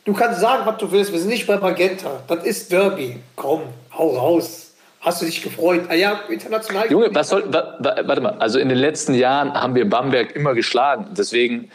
[0.05, 1.11] du kannst sagen, was du willst.
[1.11, 2.23] Wir sind nicht bei Magenta.
[2.27, 3.19] Das ist Derby.
[3.35, 3.61] Komm,
[3.95, 4.64] hau raus.
[5.05, 5.83] Hast du dich gefreut?
[5.87, 6.89] Ah ja, international.
[6.91, 10.35] Junge, was soll, wa, wa, warte mal, also in den letzten Jahren haben wir Bamberg
[10.35, 11.09] immer geschlagen.
[11.15, 11.69] Deswegen,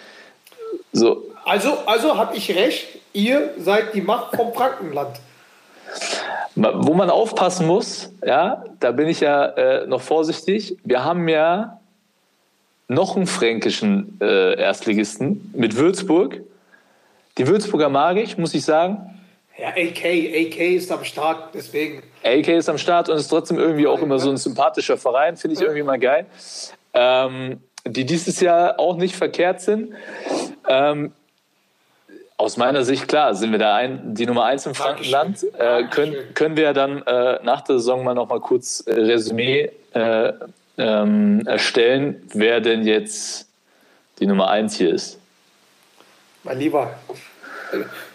[0.93, 2.89] so, Also, also habe ich recht.
[3.13, 5.17] Ihr seid die Macht vom Frankenland.
[6.57, 10.77] wo man aufpassen muss, ja, da bin ich ja äh, noch vorsichtig.
[10.83, 11.79] Wir haben ja
[12.89, 16.41] noch einen fränkischen äh, Erstligisten mit Würzburg.
[17.39, 19.20] Die Würzburger mag ich, muss ich sagen.
[19.61, 22.03] Ja, AK, AK ist am Start, deswegen.
[22.25, 25.57] AK ist am Start und ist trotzdem irgendwie auch immer so ein sympathischer Verein, finde
[25.57, 26.27] ich irgendwie mal geil.
[26.95, 29.93] Ähm, die dieses Jahr auch nicht verkehrt sind.
[30.67, 31.13] Ähm,
[32.39, 35.45] aus meiner Sicht, klar, sind wir da ein, die Nummer eins im Frankenland.
[35.59, 39.71] Äh, können, können wir dann äh, nach der Saison mal noch mal kurz äh, Resümee
[39.93, 40.33] äh,
[40.79, 43.47] ähm, erstellen, wer denn jetzt
[44.21, 45.19] die Nummer eins hier ist.
[46.45, 46.95] Mein Lieber,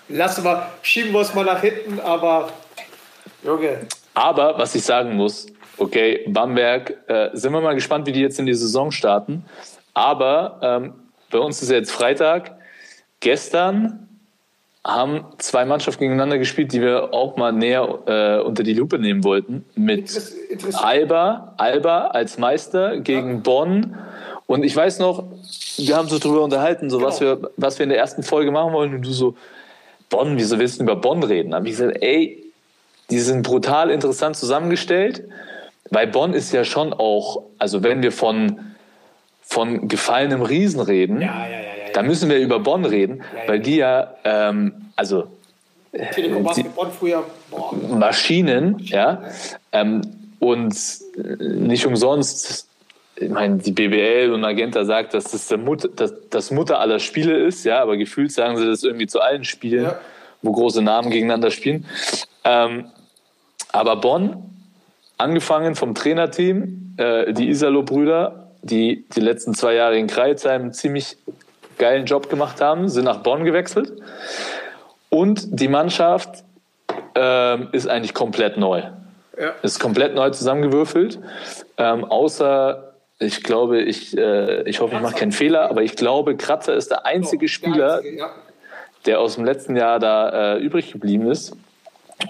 [0.10, 2.50] lassen wir, schieben wir es mal nach hinten, aber
[3.44, 3.80] Junge,
[4.14, 5.46] Aber was ich sagen muss,
[5.78, 9.46] okay, Bamberg, äh, sind wir mal gespannt, wie die jetzt in die Saison starten.
[9.94, 10.94] Aber ähm,
[11.30, 12.56] bei uns ist jetzt Freitag.
[13.20, 14.08] Gestern
[14.86, 19.24] haben zwei Mannschaften gegeneinander gespielt, die wir auch mal näher äh, unter die Lupe nehmen
[19.24, 19.66] wollten.
[19.76, 20.12] Mit.
[20.74, 23.98] Alba, Alba als Meister gegen Bonn.
[24.48, 25.24] Und ich weiß noch,
[25.78, 27.42] wir haben so drüber unterhalten, so was, Genau.
[27.42, 28.94] wir, was wir in der ersten Folge machen wollen.
[28.94, 29.36] Und du so,
[30.10, 31.52] Bonn, wieso willst du über Bonn reden?
[31.52, 32.44] Da habe ich gesagt, ey,
[33.10, 35.24] die sind brutal interessant zusammengestellt,
[35.90, 38.60] weil Bonn ist ja schon auch, also wenn wir von,
[39.42, 41.62] von gefallenem Riesen reden, ja, ja, ja,
[41.94, 45.28] dann müssen wir über Bonn reden, weil die ja, ähm, also
[46.14, 49.24] Telekom Basketball früher, boah, Maschinen, ja,
[49.72, 50.02] ähm,
[50.40, 50.76] und
[51.18, 52.68] äh, nicht umsonst,
[53.18, 57.00] ich meine, die BBL und Magenta sagt, dass das der Mut, dass das Mutter aller
[57.00, 60.00] Spiele ist, ja, aber gefühlt sagen sie das irgendwie zu allen Spielen, Ja.
[60.42, 61.86] wo große Namen gegeneinander spielen.
[62.44, 62.86] Ähm,
[63.72, 64.44] aber Bonn,
[65.18, 71.18] angefangen vom Trainerteam, äh, die Isalo-Brüder, die die letzten zwei Jahre in Kreilsheim einen ziemlich
[71.78, 73.94] geilen Job gemacht haben, sind nach Bonn gewechselt.
[75.10, 76.44] Und die Mannschaft
[77.16, 78.84] ähm, ist eigentlich komplett neu.
[79.40, 79.54] Ja.
[79.62, 81.20] Ist komplett neu zusammengewürfelt.
[81.78, 86.36] Ähm, außer, ich glaube, ich, äh, ich hoffe, ich mache keinen Fehler, aber ich glaube,
[86.36, 88.02] Kratzer ist der einzige Spieler,
[89.06, 91.56] der aus dem letzten Jahr da äh, übrig geblieben ist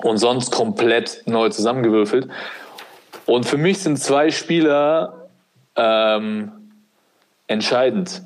[0.03, 2.27] und sonst komplett neu zusammengewürfelt.
[3.25, 5.29] Und für mich sind zwei Spieler
[5.75, 6.51] ähm,
[7.47, 8.21] entscheidend.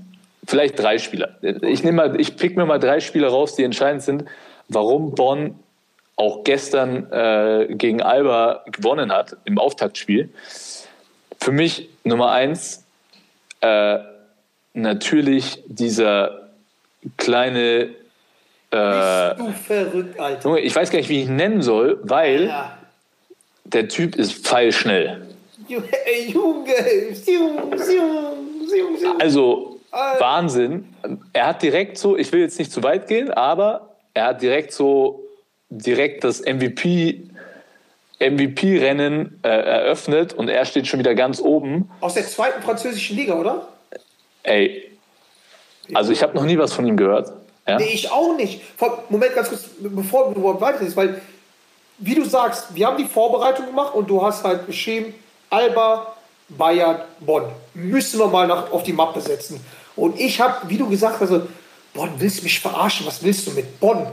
[0.45, 1.37] Vielleicht drei Spieler.
[1.41, 4.25] Ich nehme mal, ich pick mir mal drei Spieler raus, die entscheidend sind,
[4.67, 5.59] warum Bonn
[6.15, 10.29] auch gestern äh, gegen Alba gewonnen hat im Auftaktspiel.
[11.41, 12.83] Für mich Nummer eins
[13.61, 13.99] äh,
[14.73, 16.49] natürlich dieser
[17.17, 17.95] kleine
[18.71, 20.43] äh, Du verrückt, Alter.
[20.49, 22.77] Junge, ich weiß gar nicht, wie ich ihn nennen soll, weil Ja.
[23.63, 25.27] der Typ ist pfeilschnell.
[25.67, 25.87] Junge,
[26.27, 26.73] Junge.
[29.19, 30.19] Also Alter.
[30.19, 30.93] Wahnsinn.
[31.33, 34.71] Er hat direkt so, ich will jetzt nicht zu weit gehen, aber er hat direkt
[34.71, 35.23] so
[35.69, 37.28] direkt das MVP
[38.19, 41.89] MVP-Rennen äh, eröffnet und er steht schon wieder ganz oben.
[42.01, 43.67] Aus der zweiten französischen Liga, oder?
[44.43, 44.89] Ey,
[45.93, 47.31] also ich habe noch nie was von ihm gehört.
[47.67, 47.77] Ja?
[47.77, 48.61] Nee, ich auch nicht.
[49.09, 51.21] Moment, ganz kurz, bevor du überhaupt weitergehst, weil,
[51.97, 55.13] wie du sagst, wir haben die Vorbereitung gemacht und du hast halt geschrieben,
[55.49, 56.15] Alba,
[56.49, 57.45] Bayern, Bonn.
[57.73, 59.63] Müssen wir mal nach, auf die Mappe setzen.
[59.95, 61.47] Und ich habe, wie du gesagt hast, also
[61.93, 63.05] Bonn, willst du mich verarschen?
[63.05, 64.07] Was willst du mit Bonn?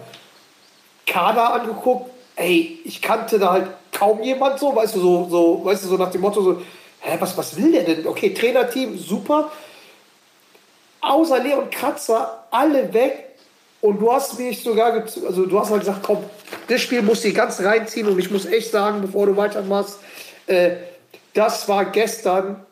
[1.06, 5.84] Kader angeguckt, ey, ich kannte da halt kaum jemand so, weißt du, so, so, weißt
[5.84, 6.62] du, so nach dem Motto, so,
[7.00, 8.06] hä, was, was will der denn?
[8.06, 9.50] Okay, Trainerteam, super.
[11.00, 13.22] Außer Leon Kratzer, alle weg.
[13.80, 16.18] Und du hast mich sogar, also du hast halt gesagt, komm,
[16.66, 20.00] das Spiel muss ich ganz reinziehen und ich muss echt sagen, bevor du weitermachst,
[20.46, 20.70] äh,
[21.34, 22.64] das war gestern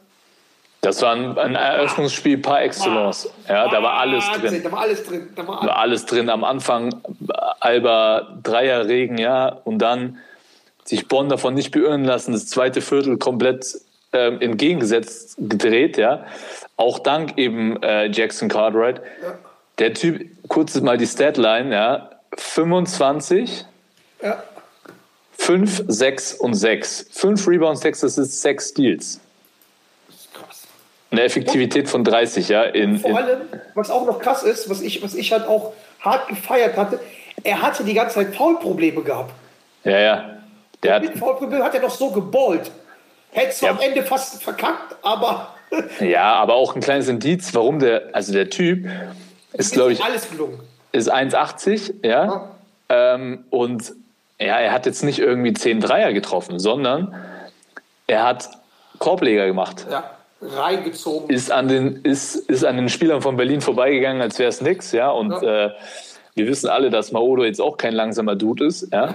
[0.81, 3.31] Das war ein, ein Eröffnungsspiel par excellence.
[3.49, 4.63] Ja, da war alles drin.
[4.63, 5.29] Da war alles drin.
[5.37, 6.29] Da war alles drin.
[6.29, 7.01] Am Anfang
[7.65, 10.19] Alba Dreierregen, ja, und dann
[10.85, 13.81] sich Bonn davon nicht beirren lassen, das zweite Viertel komplett
[14.13, 16.27] ähm, entgegengesetzt gedreht, ja.
[16.77, 19.01] Auch dank eben äh, Jackson Cartwright.
[19.79, 23.65] Der Typ, kurz mal die Statline, ja, 25,
[24.23, 24.43] Ja.
[25.39, 27.07] 5, 6 und 6.
[27.13, 29.21] 5 Rebounds, 6 Assists, 6 Steals.
[30.33, 30.63] krass.
[31.11, 32.63] Eine Effektivität von 30, ja.
[32.63, 33.41] In, Vor allem,
[33.75, 37.01] was auch noch krass ist, was ich, was ich halt auch hart gefeiert hatte,
[37.45, 39.33] er hatte die ganze Zeit Foulprobleme gehabt.
[39.85, 40.31] ja, ja.
[40.83, 42.71] Der hat, Mit Foulproblemen hat er noch so geballt.
[43.31, 43.75] Hätte zwar Ja.
[43.77, 45.49] am Ende fast verkackt, aber
[46.01, 48.87] Ja, aber auch ein kleines Indiz, warum der, also der Typ
[49.55, 50.61] ist, glaube ich, alles gelungen.
[50.93, 52.51] ist 1,80, ja.
[52.91, 53.93] Ähm, und
[54.39, 57.15] ja, er hat jetzt nicht irgendwie 10 Dreier getroffen, sondern
[58.07, 58.51] er hat
[58.99, 59.87] Korbleger gemacht.
[59.91, 60.11] Ja,
[60.43, 61.31] reingezogen.
[61.31, 64.93] Ist an den, ist, ist an den Spielern von Berlin vorbeigegangen, als wäre es nix,
[64.93, 65.09] ja.
[65.11, 65.67] Und Ja.
[65.67, 65.71] Äh,
[66.35, 69.15] wir wissen alle, dass Maodo jetzt auch kein langsamer Dude ist, ja.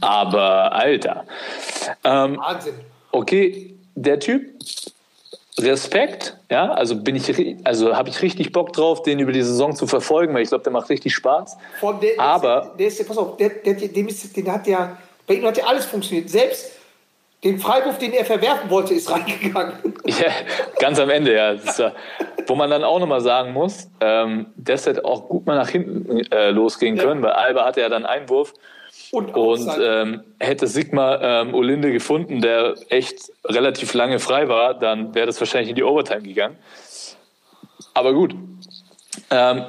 [0.00, 1.24] Aber Alter.
[2.04, 2.74] Ähm, Wahnsinn.
[3.10, 4.48] okay, der Typ,
[5.58, 9.74] Respekt, ja, also bin ich, also habe ich richtig Bock drauf, den über die Saison
[9.76, 11.58] zu verfolgen, weil ich glaube, der macht richtig Spaß.
[12.00, 15.34] Der, Aber- der ist, ja- pass auf, der, der, dem ist, den hat ja, bei
[15.34, 16.30] ihm hat ja alles funktioniert.
[16.30, 16.72] Selbst
[17.44, 19.74] den Freiwurf, den er verwerfen wollte, ist reingegangen.
[20.06, 20.30] Ja,
[20.78, 21.54] ganz am Ende, ja.
[21.54, 21.92] Ja
[22.46, 26.20] wo man dann auch nochmal sagen muss, ähm, das hätte auch gut mal nach hinten
[26.32, 27.04] äh, losgehen Ja.
[27.04, 28.52] können, weil Alba hatte ja dann Einwurf
[29.10, 29.34] Und, und
[29.68, 29.84] Outside.
[30.02, 35.40] ähm, hätte Sigma ähm, Olinde gefunden, der echt relativ lange frei war, dann wäre das
[35.40, 36.56] wahrscheinlich in die Overtime gegangen.
[37.94, 38.34] Aber gut.
[39.30, 39.64] Ähm,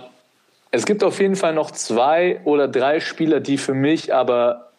[0.71, 4.71] es gibt auf jeden Fall noch zwei oder drei Spieler, die für mich aber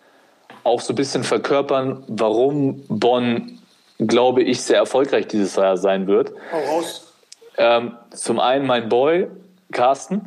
[0.64, 3.60] auch so ein bisschen verkörpern, warum Bonn,
[3.98, 6.32] glaube ich, sehr erfolgreich dieses Jahr sein wird.
[6.50, 7.12] Hau raus.
[7.56, 9.28] Ähm, zum einen mein Boy,
[9.70, 10.22] Carsten.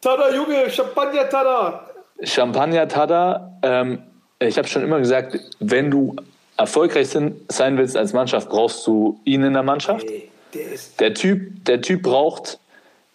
[0.00, 1.90] Tada, Junge, Champagner, Tada.
[2.22, 3.52] Champagner Tada.
[3.62, 4.02] Ähm,
[4.40, 6.16] ich habe schon immer gesagt, wenn du
[6.56, 10.04] erfolgreich sind, sein willst als Mannschaft, brauchst du ihn in der Mannschaft.
[10.04, 12.58] Ey, der ist, Der Typ, der Typ braucht,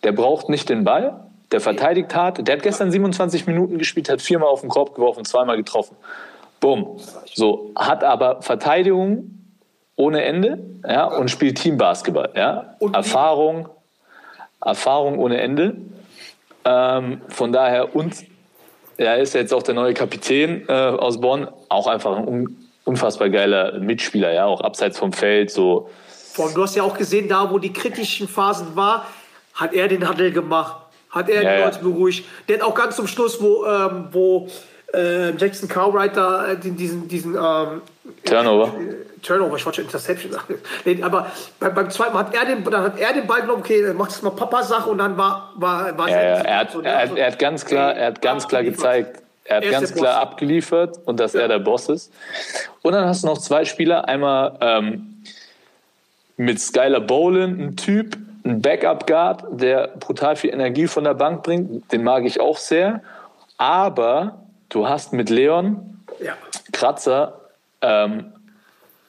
[0.04, 1.20] der braucht nicht den Ball.
[1.52, 2.48] Der verteidigt hart.
[2.48, 5.96] Der hat gestern 27 Minuten gespielt, hat viermal auf den Korb geworfen, zweimal getroffen.
[6.64, 6.98] Bumm.
[7.34, 9.32] So, hat aber Verteidigung
[9.98, 12.30] ohne Ende ja, und spielt Teambasketball.
[12.36, 12.76] Ja.
[12.80, 13.68] Und Erfahrung,
[14.64, 15.76] Erfahrung ohne Ende.
[16.64, 18.16] Ähm, von daher, und
[18.96, 23.30] er ist jetzt auch der neue Kapitän äh, aus Bonn, auch einfach ein un unfassbar
[23.30, 25.90] geiler Mitspieler, ja, auch abseits vom Feld, so.
[26.46, 29.08] allem, du hast ja auch gesehen, da wo die kritischen Phasen war,
[29.54, 30.78] hat er den Handel gemacht.
[31.10, 31.66] Hat er Ja, die ja.
[31.66, 32.26] Leute beruhigt.
[32.48, 34.48] Der hat auch ganz zum Schluss, wo, ähm, wo
[34.94, 37.82] äh, Jackson Cartwright da äh, diesen, diesen ähm,
[38.24, 38.74] Turnover.
[39.22, 40.56] Turnover, ich wollte schon Interception sagen.
[40.86, 41.28] Nee, aber
[41.60, 43.98] beim, beim zweiten Mal hat er den, dann hat er den Ball genommen, okay, dann
[43.98, 46.82] macht das mal Papa-Sache und dann war, war, war Ja, ja, es er, hat, so,
[46.82, 49.94] er, hat, er hat ganz klar, er hat ganz klar gezeigt, er hat Er ganz
[49.94, 52.14] klar abgeliefert und dass er der Boss ist.
[52.82, 55.24] Und dann hast du noch zwei Spieler, einmal ähm,
[56.38, 61.92] mit Skylar Bolin, ein Typ, ein Backup-Guard, der brutal viel Energie von der Bank bringt,
[61.92, 63.02] den mag ich auch sehr.
[63.58, 64.43] Aber
[64.74, 66.34] du hast mit Leon Ja.
[66.72, 67.40] Kratzer
[67.82, 68.34] ähm,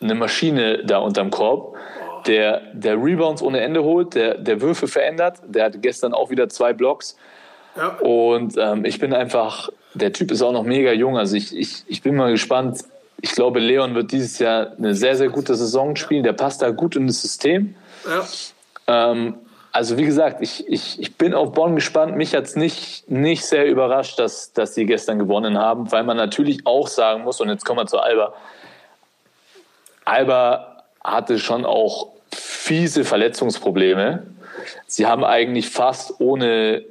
[0.00, 1.76] eine Maschine da unterm Korb,
[2.26, 5.38] der, der Rebounds ohne Ende holt, der, der Würfe verändert.
[5.46, 7.16] Der hatte gestern auch wieder zwei Blocks.
[7.76, 7.88] Ja.
[7.98, 11.18] Und ähm, ich bin einfach, der Typ ist auch noch mega jung.
[11.18, 12.84] Also ich, ich, ich bin mal gespannt.
[13.20, 16.22] Ich glaube, Leon wird dieses Jahr eine sehr, sehr gute Saison spielen.
[16.22, 17.74] Der passt da gut in das System.
[18.06, 19.10] Ja.
[19.10, 19.36] Ähm,
[19.74, 22.16] also wie gesagt, ich, ich, ich bin auf Bonn gespannt.
[22.16, 26.16] Mich hat es nicht, nicht sehr überrascht, dass, dass sie gestern gewonnen haben, weil man
[26.16, 28.34] natürlich auch sagen muss, und jetzt kommen wir zu Alba,
[30.04, 34.22] Alba hatte schon auch fiese Verletzungsprobleme.
[34.86, 36.84] Sie haben eigentlich fast ohne,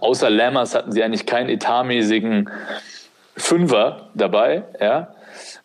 [0.00, 2.48] außer Lammers hatten sie eigentlich keinen etatmäßigen
[3.36, 5.12] Fünfer dabei, ja.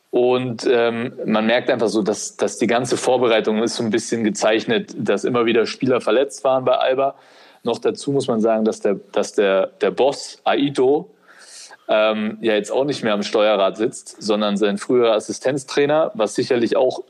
[0.09, 4.23] Und ähm, man merkt einfach so, dass, dass die ganze Vorbereitung ist so ein bisschen
[4.23, 7.15] gezeichnet, dass immer wieder Spieler verletzt waren bei Alba.
[7.63, 11.09] Noch dazu muss man sagen, dass der, dass der, der Boss Aito
[11.89, 16.77] ähm, ja jetzt auch nicht mehr am Steuerrad sitzt, sondern sein früherer Assistenztrainer, was sicherlich
[16.77, 17.03] auch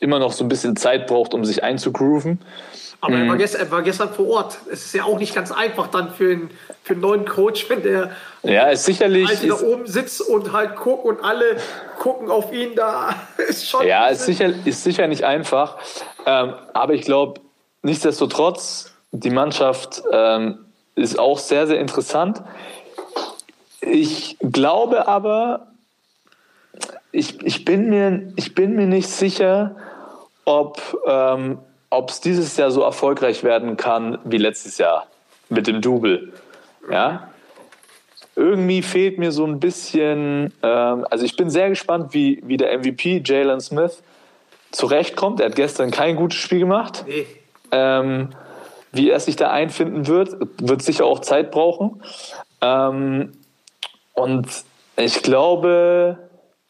[0.00, 2.40] immer noch so ein bisschen Zeit braucht, um sich einzugrooven.
[3.00, 4.58] Aber er, war gestern, er war gestern vor Ort.
[4.72, 6.50] Es ist ja auch nicht ganz einfach dann für einen,
[6.82, 8.10] für einen neuen Coach, wenn der
[8.42, 9.28] Ja, ist sicherlich.
[9.28, 11.58] Alte da oben sitzt und halt guckt und alle
[12.00, 12.74] gucken auf ihn.
[12.74, 13.14] Da
[13.48, 13.86] ist schon.
[13.86, 15.78] ja, ist sicher, ist sicher nicht einfach.
[16.26, 17.40] Ähm, aber ich glaube,
[17.82, 22.42] nichtsdestotrotz, die Mannschaft ähm, ist auch sehr, sehr interessant.
[23.80, 25.68] Ich glaube aber,
[27.12, 29.76] ich, ich, bin, mir, ich bin mir nicht sicher,
[30.44, 31.58] ob ähm,
[31.90, 35.06] es dieses Jahr so erfolgreich werden kann wie letztes Jahr
[35.48, 36.32] mit dem Double.
[36.90, 37.30] Ja?
[38.36, 42.76] Irgendwie fehlt mir so ein bisschen, ähm, also ich bin sehr gespannt, wie, wie der
[42.78, 44.02] MVP Jalen Smith
[44.70, 45.40] zurechtkommt.
[45.40, 47.04] Er hat gestern kein gutes Spiel gemacht.
[47.06, 47.26] Nee.
[47.72, 48.30] Ähm,
[48.92, 52.02] wie er sich da einfinden wird, wird sicher auch Zeit brauchen.
[52.60, 53.32] Ähm,
[54.14, 54.46] und
[54.96, 56.18] ich glaube,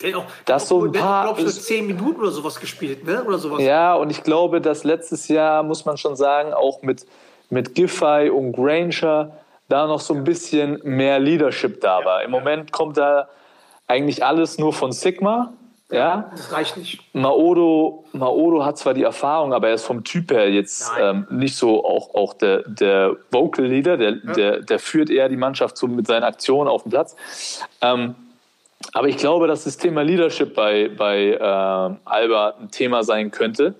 [0.03, 3.25] Der auch, Das so ein paar- glaub ich, nur zehn Minuten oder sowas gespielt, ne?
[3.25, 3.61] Oder sowas.
[3.63, 7.05] ja, und ich glaube, dass letztes Jahr, muss man schon sagen, auch mit,
[7.51, 9.33] mit Giffey und Granger
[9.69, 12.23] da noch so ein bisschen mehr Leadership da war.
[12.23, 13.29] Im Moment kommt da
[13.89, 15.53] eigentlich alles nur von Sigma.
[15.91, 17.03] Ja, Das reicht nicht.
[17.15, 21.57] Maodo, Maodo hat zwar die Erfahrung, aber er ist vom Typ her jetzt ähm, nicht
[21.57, 25.87] so auch, auch der, der Vocal Leader, der, der, der führt eher die Mannschaft so
[25.89, 27.17] mit seinen Aktionen auf dem Platz.
[27.81, 28.15] Ähm,
[28.93, 33.75] aber ich glaube, dass das Thema Leadership bei, bei ähm, Alba ein Thema sein könnte,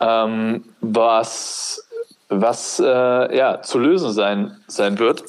[0.00, 1.88] ähm, was,
[2.28, 5.22] was äh, ja, zu lösen sein, sein wird.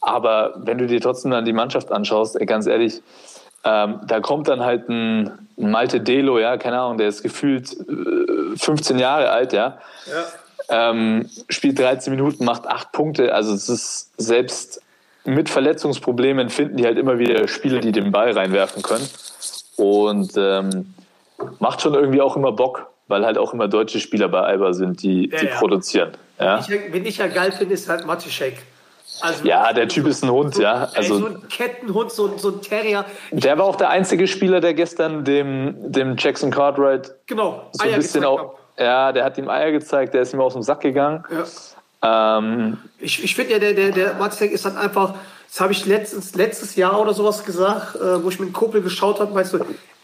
[0.00, 3.02] Aber wenn du dir trotzdem dann die Mannschaft anschaust, ey, ganz ehrlich,
[3.64, 7.72] ähm, da kommt dann halt ein, ein Malte Delo, ja, keine Ahnung, der ist gefühlt
[7.72, 9.78] äh, 15 Jahre alt, ja,
[10.68, 10.90] Ja.
[10.90, 13.32] ähm, spielt 13 Minuten, macht 8 Punkte.
[13.34, 14.82] Also es ist selbst
[15.24, 19.08] mit Verletzungsproblemen finden die halt immer wieder Spieler, die den Ball reinwerfen können.
[19.76, 20.94] Und ähm,
[21.58, 25.02] macht schon irgendwie auch immer Bock, weil halt auch immer deutsche Spieler bei Alba sind,
[25.02, 25.54] die, Ja, die ja.
[25.58, 26.12] produzieren.
[26.38, 26.58] Ja?
[26.58, 28.62] Ich, wen ich ja geil finde, ist halt Matischek.
[29.20, 30.88] Also, ja, der Typ ist ein Hund, ja.
[30.94, 33.04] ey, so Also ein Kettenhund, so, ein- so ein Terrier.
[33.30, 37.62] der war auch der einzige Spieler, der gestern dem, dem Jackson Cartwright Genau.
[37.72, 38.54] so ein Eier bisschen auch.
[38.78, 41.24] Ja, der hat ihm Eier gezeigt, der ist ihm aus dem Sack gegangen.
[41.30, 41.44] Ja.
[42.02, 45.14] Ähm, Ich, ich finde ja, der, der, der Matzek ist dann einfach,
[45.48, 49.20] das habe ich letztens, letztes Jahr oder sowas gesagt, äh, wo ich mit Kumpel geschaut
[49.20, 49.58] habe, weißt du,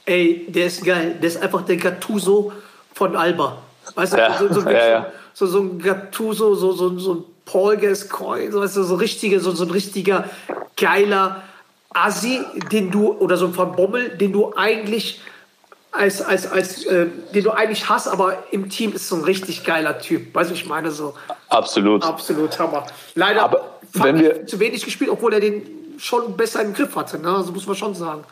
[0.04, 2.52] ey, der ist geil, der ist einfach der Gattuso
[2.94, 3.58] von Alba.
[3.94, 5.06] Weißt du, Ja, so, so, ja, ja.
[5.32, 9.40] so, so ein Gattuso, so, so, so ein Paul Gascoigne, so, weißt du, so, richtige,
[9.40, 10.24] so, so ein richtiger
[10.76, 11.42] geiler
[11.94, 12.40] Assi,
[12.70, 15.20] den du, oder so ein Van Bommel, den du eigentlich
[15.92, 19.64] als, als, als äh, den du eigentlich hast, aber im Team ist so ein richtig
[19.64, 20.34] geiler Typ.
[20.34, 21.14] Weißt du, ich meine so.
[21.48, 22.04] absolut.
[22.04, 22.86] Absolut Hammer.
[23.14, 25.62] Leider Aber wenn wir- zu wenig gespielt, obwohl er den
[25.98, 27.18] schon besser im Griff hatte.
[27.18, 27.28] Ne?
[27.34, 28.24] Also muss man schon sagen.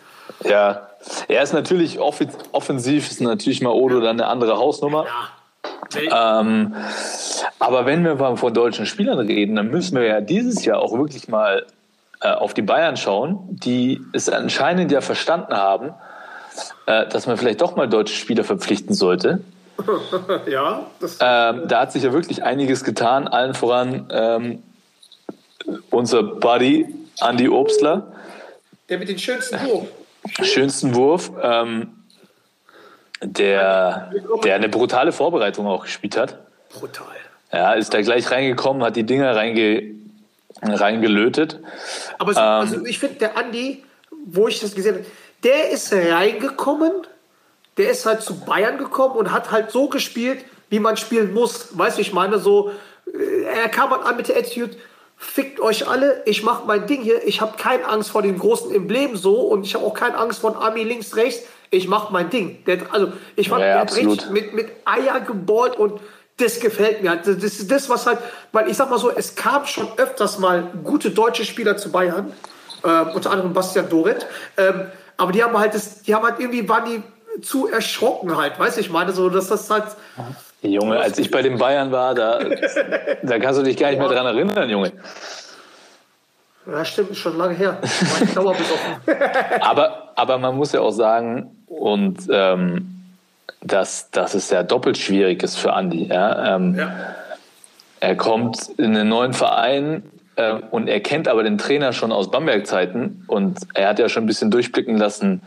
[0.44, 0.88] Ja,
[1.28, 5.07] er ist natürlich offensiv, ist natürlich mal Odo dann eine andere Hausnummer.
[5.07, 6.40] Ja.
[6.40, 6.74] Ähm,
[7.59, 10.92] aber wenn wir mal von deutschen Spielern reden, dann müssen wir ja dieses Jahr auch
[10.98, 11.64] wirklich mal
[12.20, 15.94] äh, auf die Bayern schauen, die es anscheinend ja verstanden haben,
[16.86, 19.40] äh, dass man vielleicht doch mal deutsche Spieler verpflichten sollte.
[20.50, 24.62] ja, das, Ähm, da hat sich ja wirklich einiges getan, allen voran ähm,
[25.90, 26.86] unser Buddy
[27.20, 28.12] Andy Obstler.
[28.88, 29.88] der mit den schönsten Wurf.
[30.42, 32.04] schönsten Wurf, ähm,
[33.22, 34.12] der,
[34.44, 36.38] der eine brutale Vorbereitung auch gespielt hat.
[36.70, 37.07] Brutal.
[37.52, 39.94] Ja, ist da gleich reingekommen, hat die Dinger reinge,
[40.62, 41.61] reingelötet.
[42.18, 43.84] Aber so, also ich finde, der Andi,
[44.26, 45.07] wo ich das gesehen habe,
[45.47, 46.92] der ist reingekommen,
[47.76, 51.68] der ist halt zu Bayern gekommen und hat halt so gespielt, wie man spielen muss.
[51.78, 52.72] Weißt du, ich meine, so,
[53.07, 54.76] äh, er kam halt an mit der Attitude,
[55.16, 58.74] fickt euch alle, ich mache mein Ding hier, ich habe keine Angst vor dem großen
[58.74, 62.28] Emblem so und ich habe auch keine Angst vor Army links, rechts, ich mache mein
[62.28, 62.64] Ding.
[62.64, 66.01] Der, also ich fand, Ja, der hat mit, mit Eier geballt und
[66.38, 67.16] das gefällt mir.
[67.16, 68.18] Das ist das, was halt,
[68.53, 72.32] weil ich sag mal so, es kam schon öfters mal gute deutsche Spieler zu Bayern,
[72.84, 74.26] ähm, unter anderem Bastian Doret,
[74.57, 74.86] ähm,
[75.17, 78.77] aber die haben halt das, die haben halt irgendwie, waren die zu erschrocken halt, weißt
[78.77, 79.85] du, ich meine so, dass das halt,
[80.62, 82.41] Junge, als ich bei den Bayern war, da,
[83.23, 84.93] da kannst du dich gar nicht mehr dran erinnern, Junge.
[86.67, 87.79] ja stimmt, ist schon lange her.
[89.61, 92.93] Aber, aber man muss ja auch sagen, und ähm,
[93.61, 96.07] dass, dass es ja doppelt schwierig ist für Andi.
[96.07, 96.57] Ja?
[96.57, 96.81] Ähm,
[98.01, 100.03] Er kommt in einen neuen Verein
[100.37, 104.24] äh, und er kennt aber den Trainer schon aus Bamberg-Zeiten und er hat ja schon
[104.24, 105.43] ein bisschen durchblicken lassen,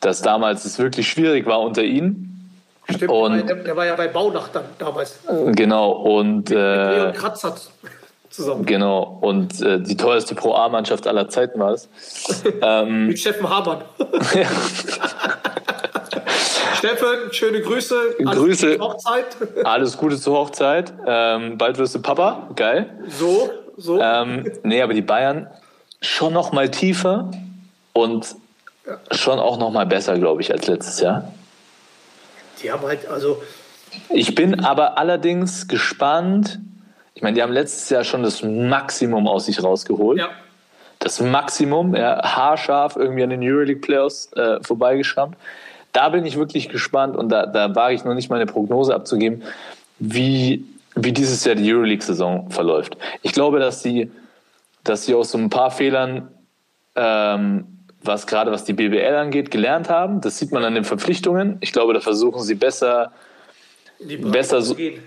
[0.00, 2.30] dass damals es wirklich schwierig war unter ihm.
[2.90, 5.18] Stimmt, Und- der, der war ja bei Baunach dann damals.
[5.52, 6.54] Genau, und äh,
[6.96, 7.54] Leon Kratzer
[8.28, 8.66] zusammen.
[8.66, 11.88] genau, und äh, die teuerste Pro A-Mannschaft aller Zeiten war es.
[12.60, 13.82] ähm, Mit Steffen Hamann.
[16.78, 17.94] Steffen, schöne Grüße.
[18.26, 18.70] Alles Grüße.
[18.72, 19.24] Gute Hochzeit.
[19.64, 20.92] Alles Gute zur Hochzeit.
[21.06, 22.48] Ähm, bald wirst du Papa.
[22.56, 22.90] Geil.
[23.08, 24.00] So, so.
[24.00, 25.48] Ähm, nee, aber die Bayern
[26.00, 27.30] schon noch mal tiefer
[27.92, 28.36] und
[29.10, 31.32] schon auch noch mal besser, glaube ich, als letztes Jahr.
[32.62, 33.42] Die haben halt, also,
[34.10, 36.60] Ich bin aber allerdings gespannt.
[37.14, 40.18] Ich meine, die haben letztes Jahr schon das Maximum aus sich rausgeholt.
[40.18, 40.28] ja.
[41.00, 45.36] Das Maximum, ja, haarscharf irgendwie an den Euroleague Playoffs äh, vorbeigeschrammt.
[45.92, 48.94] Da bin ich wirklich gespannt und da, da wage ich noch nicht mal eine Prognose
[48.94, 49.42] abzugeben,
[49.98, 50.64] wie,
[50.96, 52.96] wie dieses Jahr die Euroleague-Saison verläuft.
[53.22, 54.10] Ich glaube, dass sie,
[54.84, 56.28] dass sie aus so ein paar Fehlern,
[56.94, 57.66] ähm,
[58.02, 60.20] was gerade was die BBL angeht, gelernt haben.
[60.20, 61.56] Das sieht man an den Verpflichtungen.
[61.60, 63.12] Ich glaube, da versuchen sie besser
[63.98, 65.02] in die Breite Besser zu so- gehen.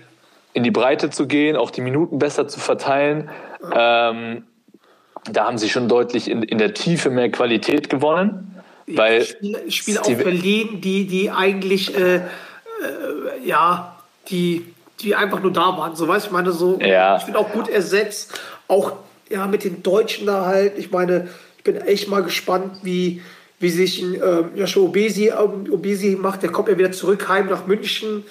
[0.54, 3.30] in die Breite zu gehen, auch die Minuten besser zu verteilen.
[3.72, 4.44] Ähm,
[5.30, 8.44] da haben sie schon deutlich in, in der Tiefe mehr Qualität gewonnen.
[8.86, 12.20] Weil Spiele, Spiele auch Steve- verliehen, die, die eigentlich, äh, äh,
[13.44, 13.96] ja,
[14.30, 14.64] die,
[15.02, 15.94] die einfach nur da waren.
[15.96, 17.16] So weißt du, ich meine, so, Ja.
[17.18, 18.38] ich bin auch gut ersetzt.
[18.66, 18.92] Auch,
[19.28, 20.78] ja, mit den Deutschen da halt.
[20.78, 23.22] Ich meine, ich bin echt mal gespannt, wie,
[23.60, 26.42] wie sich ein ähm, Joshua Obesi, ähm, Obesi macht.
[26.42, 28.24] Der kommt ja wieder zurück heim nach München.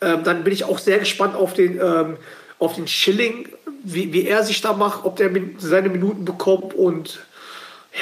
[0.00, 2.16] Ähm, dann bin ich auch sehr gespannt auf den, ähm,
[2.58, 3.48] auf den Schilling,
[3.82, 7.20] wie, wie er sich da macht, ob der seine Minuten bekommt und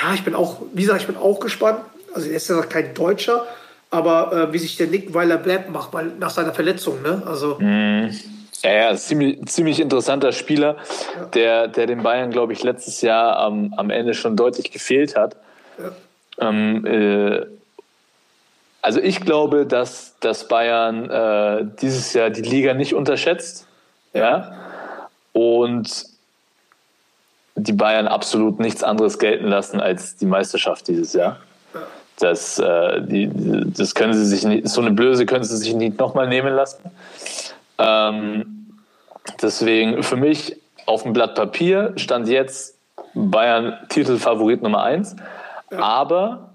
[0.00, 1.80] ja, ich bin auch, wie gesagt, ich bin auch gespannt.
[2.14, 3.44] Also er ist ja kein Deutscher,
[3.92, 7.22] aber äh, wie sich der Nick Weiler Blatt macht, weil nach seiner Verletzung, ne?
[7.26, 7.58] Also
[8.62, 10.76] Ja, ja, ist ziemlich, ziemlich interessanter Spieler,
[11.34, 15.36] der, der den Bayern, glaube ich, letztes Jahr am, am Ende schon deutlich gefehlt hat.
[16.38, 17.44] Ähm, äh,
[18.80, 23.66] also ich glaube, dass, dass Bayern äh, dieses Jahr die Liga nicht unterschätzt.
[24.14, 24.52] Ja.
[25.32, 26.06] Und
[27.54, 31.38] die Bayern absolut nichts anderes gelten lassen als die Meisterschaft dieses Jahr.
[32.18, 35.98] Das, äh, die, das können sie sich nicht, so eine Blöße können sie sich nicht
[35.98, 36.90] nochmal nehmen lassen.
[37.78, 38.78] Ähm,
[39.40, 40.56] deswegen für mich
[40.86, 42.78] auf dem Blatt Papier stand jetzt
[43.14, 45.16] Bayern Titelfavorit Nummer eins.
[45.70, 46.51] Aber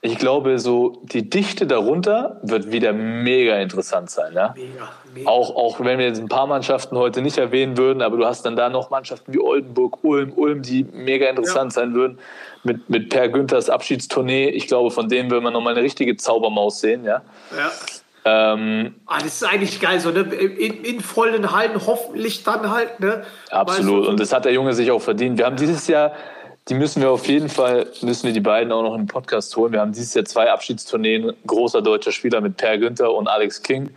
[0.00, 4.32] ich glaube, so die Dichte darunter wird wieder mega interessant sein.
[4.32, 4.54] Ja?
[4.56, 5.28] mega, mega.
[5.28, 8.46] Auch, auch wenn wir jetzt ein paar Mannschaften heute nicht erwähnen würden, aber du hast
[8.46, 12.18] dann da noch Mannschaften wie Oldenburg, Ulm, Ulm, die mega interessant sein würden.
[12.62, 14.48] Mit, mit Per Günthers Abschiedstournee.
[14.50, 17.04] Ich glaube, von denen will man nochmal eine richtige Zaubermaus sehen.
[17.04, 17.22] Ja?
[17.56, 17.72] Ja.
[18.24, 20.20] Ähm, Ah, das ist eigentlich geil, so, ne?
[20.20, 23.24] In, in vollen Hallen hoffentlich dann halt, ne?
[23.50, 23.78] Absolut.
[23.78, 25.38] Weißt du, Und das hat der Junge sich auch verdient.
[25.38, 26.12] Wir haben dieses Jahr,
[26.68, 29.72] die müssen wir auf jeden Fall, müssen wir die beiden auch noch im Podcast holen.
[29.72, 33.90] Wir haben dieses Jahr zwei Abschiedstourneen, großer deutscher Spieler mit Per Günther und Alex King.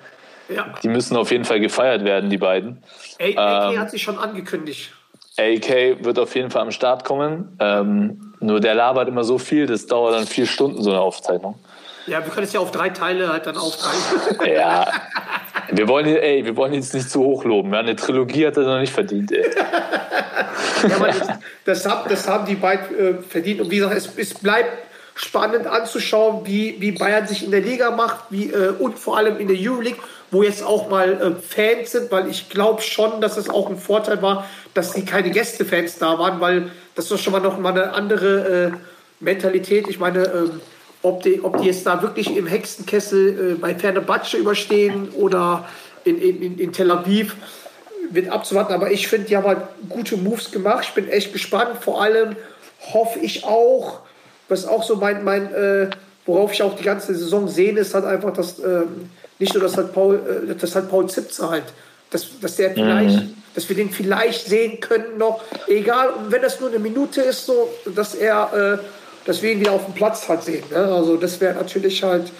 [0.50, 0.74] ja.
[0.82, 2.82] Die müssen auf jeden Fall gefeiert werden, die beiden.
[3.20, 4.92] AK Ähm, hat sich schon angekündigt.
[5.38, 7.58] AK wird auf jeden Fall am Start kommen.
[7.60, 11.56] Ähm, nur der labert immer so viel, das dauert dann vier Stunden, so eine Aufzeichnung.
[12.08, 14.02] Ja, wir können es ja auf drei Teile halt dann aufteilen.
[14.54, 14.88] Ja.
[15.74, 17.72] Wir wollen, ey, wir wollen jetzt nicht zu hoch loben.
[17.72, 17.80] Ja?
[17.80, 19.32] Eine Trilogie hat er noch nicht verdient.
[19.32, 19.50] Ey.
[20.84, 21.28] Ja, das,
[21.64, 23.62] das, haben, das haben die beiden äh, verdient.
[23.62, 24.70] Und wie gesagt, es, es bleibt
[25.16, 29.38] spannend anzuschauen, wie, wie Bayern sich in der Liga macht wie, äh, und vor allem
[29.38, 30.00] in der Euroleague,
[30.32, 33.78] wo jetzt auch mal äh, Fans sind, weil ich glaube schon, dass es auch ein
[33.78, 37.72] Vorteil war, dass die keine Gästefans da waren, weil das ist schon mal noch mal
[37.72, 38.72] eine andere äh,
[39.20, 39.88] Mentalität.
[39.88, 40.62] Ich meine, ähm,
[41.04, 45.68] ob, die, ob die jetzt da wirklich im Hexenkessel äh, bei Fenerbahce überstehen oder
[46.04, 47.36] in, in, in- Tel Aviv,
[48.10, 48.74] wird abzuwarten.
[48.74, 50.86] Aber ich finde, die haben halt gute Moves gemacht.
[50.88, 51.78] Ich bin echt gespannt.
[51.82, 52.36] Vor allem
[52.94, 54.00] hoffe ich auch,
[54.50, 55.90] was auch so mein, mein äh,
[56.26, 59.78] worauf ich auch die ganze Saison sehe, ist halt einfach, dass ähm, nicht nur, dass
[59.78, 61.64] halt Paul, äh, dass halt Paul Zipzer halt,
[62.10, 63.22] dass, dass der vielleicht,
[63.56, 67.46] dass wir den vielleicht sehen können noch, egal, und wenn das nur eine Minute ist,
[67.46, 68.86] so, dass er, äh,
[69.26, 70.64] dass wir ihn wieder auf dem Platz halt sehen.
[70.72, 70.78] Ne?
[70.78, 72.32] Also das wäre natürlich halt,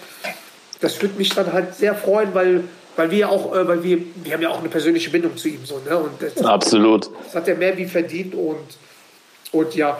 [0.80, 2.64] das würde mich dann halt sehr freuen, weil,
[2.96, 5.64] weil wir auch, äh, weil wir, wir haben ja auch eine persönliche Bindung zu ihm
[5.64, 5.96] so, ne?
[5.96, 7.10] Und das, Absolut.
[7.24, 8.58] das hat er mehr wie verdient und,
[9.52, 9.98] und ja,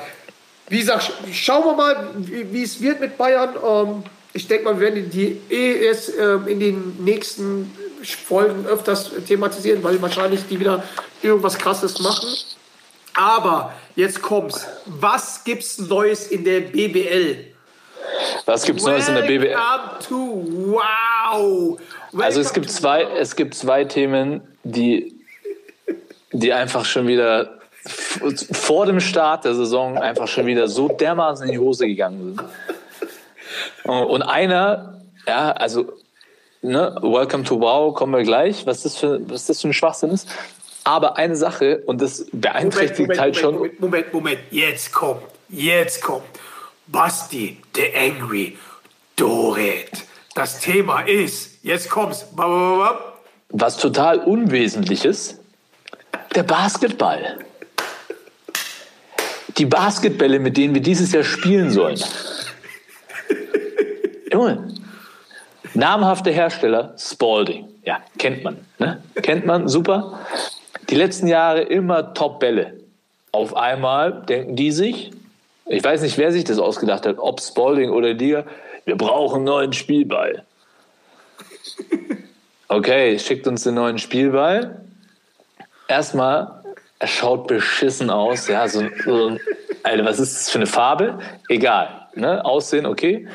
[0.69, 3.51] wie gesagt, sch- schauen wir mal, wie, wie es wird mit Bayern.
[3.65, 4.03] Ähm,
[4.33, 7.71] ich denke mal, wir werden die eh erst ähm, in den nächsten
[8.03, 10.83] Folgen öfters thematisieren, weil wahrscheinlich die wieder
[11.23, 12.29] irgendwas Krasses machen.
[13.15, 14.67] Aber jetzt kommt's.
[14.87, 17.53] Was gibt's Neues in der BBL?
[18.47, 19.55] Was gibt's Neues in der BBL?
[19.55, 21.79] Welcome to wow.
[22.19, 23.13] Also es Welcome gibt zwei, wow.
[23.19, 25.15] es gibt zwei Themen, die,
[26.33, 27.59] die einfach schon wieder
[28.53, 32.43] vor dem Start der Saison einfach schon wieder so dermaßen in die Hose gegangen sind.
[33.85, 35.93] Und einer, ja, also,
[36.63, 40.11] ne, Welcome to Wow, kommen wir gleich, was das für, was das für ein Schwachsinn
[40.11, 40.29] ist.
[40.85, 43.55] Aber eine Sache, und das beeinträchtigt halt schon.
[43.55, 46.25] Moment, Moment, Moment, jetzt kommt, jetzt kommt
[46.87, 48.59] Basti, the Angry,
[49.17, 49.91] Dorit,
[50.35, 52.27] Das Thema ist, jetzt kommt's.
[53.51, 55.39] Was total Unwesentliches,
[56.35, 57.39] der Basketball.
[59.59, 62.03] Die Basketbälle, mit denen wir dieses Jahr spielen sollen.
[64.33, 64.75] Junge,
[65.75, 67.69] namhafte Hersteller, Spalding.
[67.85, 68.59] Ja, kennt man.
[68.79, 69.03] Ne?
[69.23, 70.21] Kennt man, super.
[70.93, 72.75] Die letzten Jahre immer Top-Bälle.
[73.33, 75.11] Auf einmal denken die sich,
[75.65, 78.45] ich weiß nicht, wer sich das ausgedacht hat, ob Spalding oder Liga,
[78.85, 80.45] wir brauchen einen neuen Spielball.
[82.69, 84.83] Okay, schickt uns den neuen Spielball.
[85.89, 86.63] Erstmal,
[86.99, 88.49] er schaut beschissen aus.
[88.49, 89.39] Ja, so, so
[89.85, 91.21] Alter, was ist das für eine Farbe?
[91.49, 92.07] Egal.
[92.15, 92.45] Ne?
[92.45, 93.29] Aussehen, okay.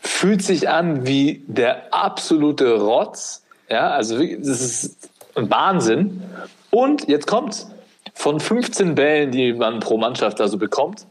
[0.00, 3.44] Fühlt sich an wie der absolute Rotz.
[3.68, 5.08] Ja, also das ist
[5.48, 6.22] Wahnsinn.
[6.70, 7.70] Und jetzt kommt's.
[8.14, 11.06] Von 15 Bällen, die man pro Mannschaft also bekommt,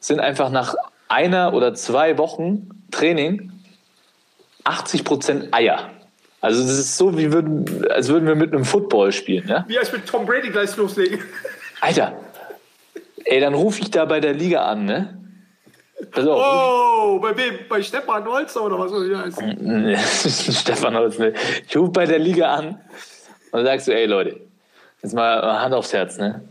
[0.00, 0.74] sind einfach nach
[1.08, 3.52] einer oder zwei Wochen Training
[4.64, 5.90] 80 Prozent Eier.
[6.40, 9.48] Also das ist so, wie würden, als würden wir mit einem Football spielen.
[9.48, 9.64] Ja?
[9.68, 11.20] Wie als mit Tom Brady gleich loslegen.
[11.80, 12.14] Alter,
[13.24, 15.18] ey, dann rufe ich da bei der Liga an, ne?
[16.14, 16.26] Auf.
[16.26, 17.54] Oh, bei wem?
[17.68, 19.96] Bei Stefan Holzer oder was soll ich heißen?
[20.54, 21.32] Stefan Holz, ne?
[21.66, 22.78] Ich rufe bei der Liga an
[23.52, 24.40] und sagst du, ey Leute,
[25.02, 26.42] jetzt mal Hand aufs Herz, ne?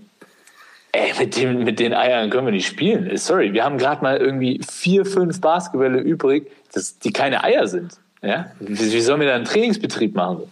[0.91, 3.15] Ey, mit, dem, mit den Eiern können wir nicht spielen.
[3.17, 7.97] Sorry, wir haben gerade mal irgendwie vier, fünf Basketbälle übrig, das, die keine Eier sind.
[8.21, 8.51] Ja?
[8.61, 10.49] Wie, wie sollen wir da einen Trainingsbetrieb machen?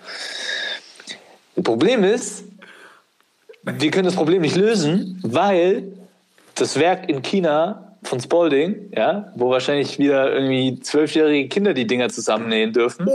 [1.55, 2.43] Das Problem ist,
[3.63, 5.83] wir können das Problem nicht lösen, weil
[6.55, 12.09] das Werk in China von Spalding, ja, wo wahrscheinlich wieder irgendwie zwölfjährige Kinder die Dinger
[12.09, 13.07] zusammennähen dürfen,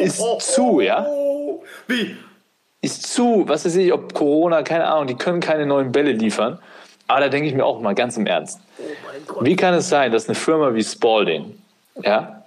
[0.00, 1.06] ist zu, ja.
[1.86, 2.16] Wie?
[2.82, 6.58] Ist zu, was weiß ich, ob Corona, keine Ahnung, die können keine neuen Bälle liefern.
[7.08, 8.60] Aber da denke ich mir auch mal ganz im Ernst.
[9.40, 11.58] Wie kann es sein, dass eine Firma wie Spalding,
[12.02, 12.42] ja,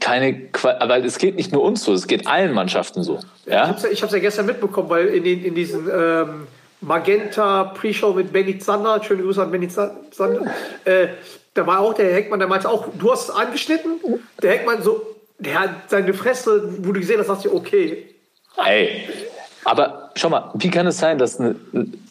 [0.00, 0.48] keine,
[0.80, 3.68] aber es geht nicht nur uns so, es geht allen Mannschaften so, Ich ja.
[3.68, 6.46] hab's ja, ich hab's ja gestern mitbekommen, weil in, den, in diesen ähm,
[6.80, 10.42] Magenta Pre-Show mit Benny Zander, schöne Grüße an Benny Za- Zander,
[10.84, 11.08] äh,
[11.54, 13.92] da war auch der Heckmann, der meinte auch, du hast es angeschnitten.
[14.42, 15.00] Der Heckmann so,
[15.38, 18.08] der hat seine Fresse, wo du gesehen hast, sagst du, okay.
[18.56, 19.08] Ey,
[19.64, 21.56] aber schau mal, wie kann es sein, dass, ne,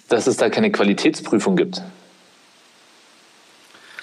[0.09, 1.81] dass es da keine Qualitätsprüfung gibt?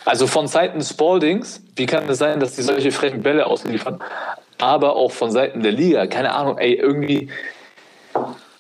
[0.05, 4.01] Also von Seiten Spaldings, wie kann es sein, dass die solche frechen Bälle ausliefern?
[4.59, 7.31] Aber auch von Seiten der Liga, keine Ahnung, ey, irgendwie.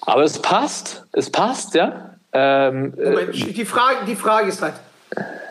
[0.03, 2.17] Aber es passt, es passt, ja.
[2.33, 4.75] Ähm, äh, Moment, die, Frage, die Frage ist halt,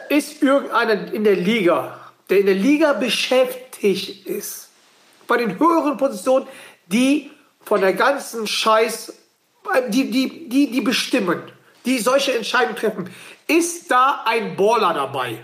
[0.10, 4.70] ist irgendeiner in der Liga, der in der Liga beschäftigt ist,
[5.28, 6.48] bei den höheren Positionen,
[6.88, 7.32] die
[7.62, 9.14] von der ganzen Scheiß,
[9.90, 11.42] die, die, die, die bestimmen,
[11.86, 13.10] die solche Entscheidungen treffen,
[13.48, 15.38] ist da ein Baller dabei?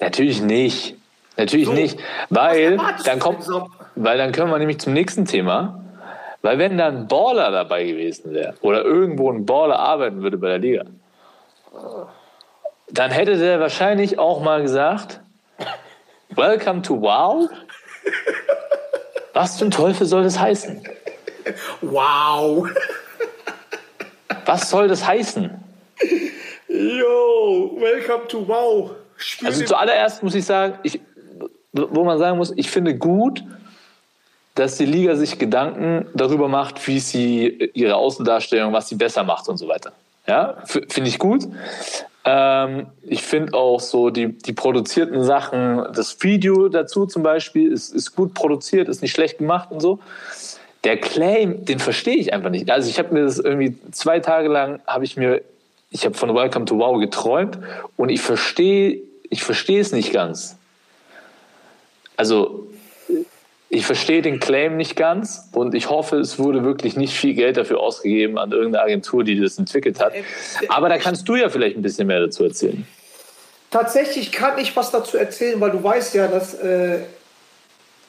[0.00, 0.96] Natürlich nicht.
[1.36, 1.72] Natürlich So.
[1.72, 1.98] nicht.
[2.30, 3.46] Weil dann kommt,
[3.94, 5.82] weil dann können wir nämlich zum nächsten Thema.
[6.42, 10.48] Weil wenn da ein Baller dabei gewesen wäre oder irgendwo ein Baller arbeiten würde bei
[10.48, 10.84] der Liga,
[12.88, 15.20] dann hätte der wahrscheinlich auch mal gesagt,
[16.30, 17.48] Welcome to Wow.
[19.32, 20.82] Was zum Teufel soll das heißen?
[21.80, 22.68] Wow!
[24.46, 25.50] Was soll das heißen?
[26.68, 28.92] Yo, welcome to Wow!
[29.16, 31.00] Spür Also zuallererst muss ich sagen, ich,
[31.72, 33.42] wo man sagen muss, ich finde gut,
[34.54, 39.48] dass die Liga sich Gedanken darüber macht, wie sie ihre Außendarstellung, was sie besser macht
[39.48, 39.92] und so weiter.
[40.26, 41.46] Ja, finde ich gut.
[42.24, 47.94] Ähm, ich finde auch so die, die produzierten Sachen, das Video dazu zum Beispiel ist,
[47.94, 50.00] ist gut produziert, ist nicht schlecht gemacht und so.
[50.86, 52.70] Der Claim, den verstehe ich einfach nicht.
[52.70, 55.42] Also ich habe mir das irgendwie zwei Tage lang, habe ich mir,
[55.90, 57.58] ich habe von Welcome to Wow geträumt
[57.96, 60.56] und ich verstehe, ich verstehe es nicht ganz.
[62.16, 62.68] Also
[63.68, 67.56] ich verstehe den Claim nicht ganz und ich hoffe, es wurde wirklich nicht viel Geld
[67.56, 70.12] dafür ausgegeben an irgendeine Agentur, die das entwickelt hat.
[70.68, 72.86] Aber da kannst du ja vielleicht ein bisschen mehr dazu erzählen.
[73.72, 77.00] Tatsächlich kann ich was dazu erzählen, weil du weißt ja, dass äh,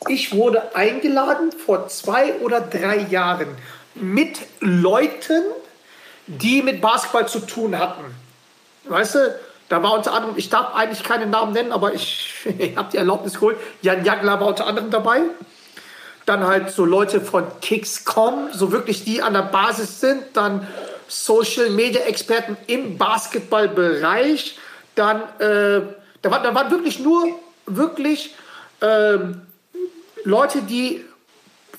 [0.08, 3.48] ich wurde eingeladen vor zwei oder drei Jahren
[3.96, 5.44] mit Leuten,
[6.28, 8.04] die mit Basketball zu tun hatten.
[8.86, 9.36] Weißt du,
[9.70, 12.98] da war unter anderem, ich darf eigentlich keine Namen nennen, aber ich, ich habe die
[12.98, 13.58] Erlaubnis geholt.
[13.82, 15.22] Jan Jagler war unter anderem dabei.
[16.26, 20.24] Dann halt so Leute von Kickscom, so wirklich die an der Basis sind.
[20.34, 20.68] Dann
[21.08, 24.60] Social Media Experten im Basketballbereich.
[24.96, 25.82] Dann, äh,
[26.22, 27.28] da, war, da waren wirklich nur
[27.66, 28.36] wirklich
[28.82, 29.47] ähm,
[30.28, 31.06] Leute, die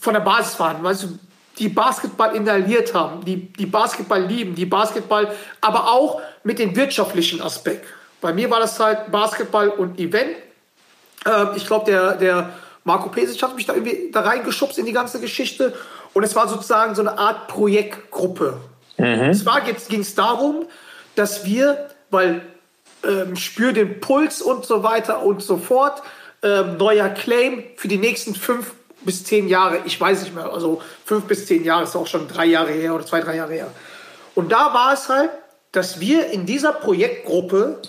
[0.00, 1.18] von der Basis waren, weißt du,
[1.58, 7.42] die Basketball inhaliert haben, die, die Basketball lieben, die Basketball, aber auch mit dem wirtschaftlichen
[7.42, 7.84] Aspekt.
[8.20, 10.36] Bei mir war das halt Basketball und Event.
[11.26, 14.92] Ähm, ich glaube, der, der Marco Pesic hat mich da irgendwie da reingeschubst in die
[14.92, 15.74] ganze Geschichte.
[16.14, 18.60] Und es war sozusagen so eine Art Projektgruppe.
[18.96, 20.64] Es war jetzt ging es darum,
[21.14, 22.40] dass wir, weil
[23.04, 26.02] ähm, spür den Puls und so weiter und so fort,
[26.42, 28.72] ähm, neuer Claim für die nächsten fünf
[29.02, 29.80] bis zehn Jahre.
[29.84, 32.94] Ich weiß nicht mehr, also fünf bis zehn Jahre ist auch schon drei Jahre her
[32.94, 33.70] oder zwei, drei Jahre her.
[34.34, 35.30] Und da war es halt,
[35.72, 37.82] dass wir in dieser Projektgruppe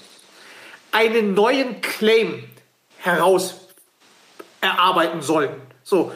[0.91, 2.43] einen neuen Claim
[2.97, 3.55] heraus
[4.61, 5.51] erarbeiten sollen.
[5.83, 6.11] So,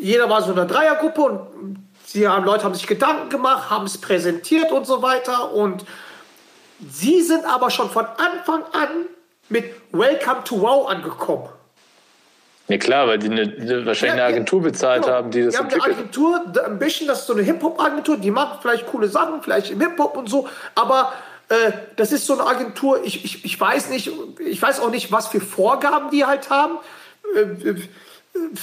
[0.00, 3.86] jeder war so in einer Dreiergruppe und sie haben, Leute haben sich Gedanken gemacht, haben
[3.86, 5.52] es präsentiert und so weiter.
[5.52, 5.84] Und
[6.90, 9.06] sie sind aber schon von Anfang an
[9.48, 11.48] mit Welcome to Wow angekommen.
[12.68, 15.14] Ja klar, weil die eine, wahrscheinlich eine Agentur bezahlt Genau.
[15.14, 15.82] haben, die das Die haben eine.
[15.82, 19.80] Agentur, ein bisschen, das ist so eine Hip-Hop-Agentur, die macht vielleicht coole Sachen, vielleicht im
[19.80, 21.12] Hip-Hop und so, aber
[21.48, 25.10] äh, das ist so eine Agentur, ich, ich, ich weiß nicht, ich weiß auch nicht,
[25.12, 26.78] was für Vorgaben die halt haben.
[27.34, 27.76] Äh, äh,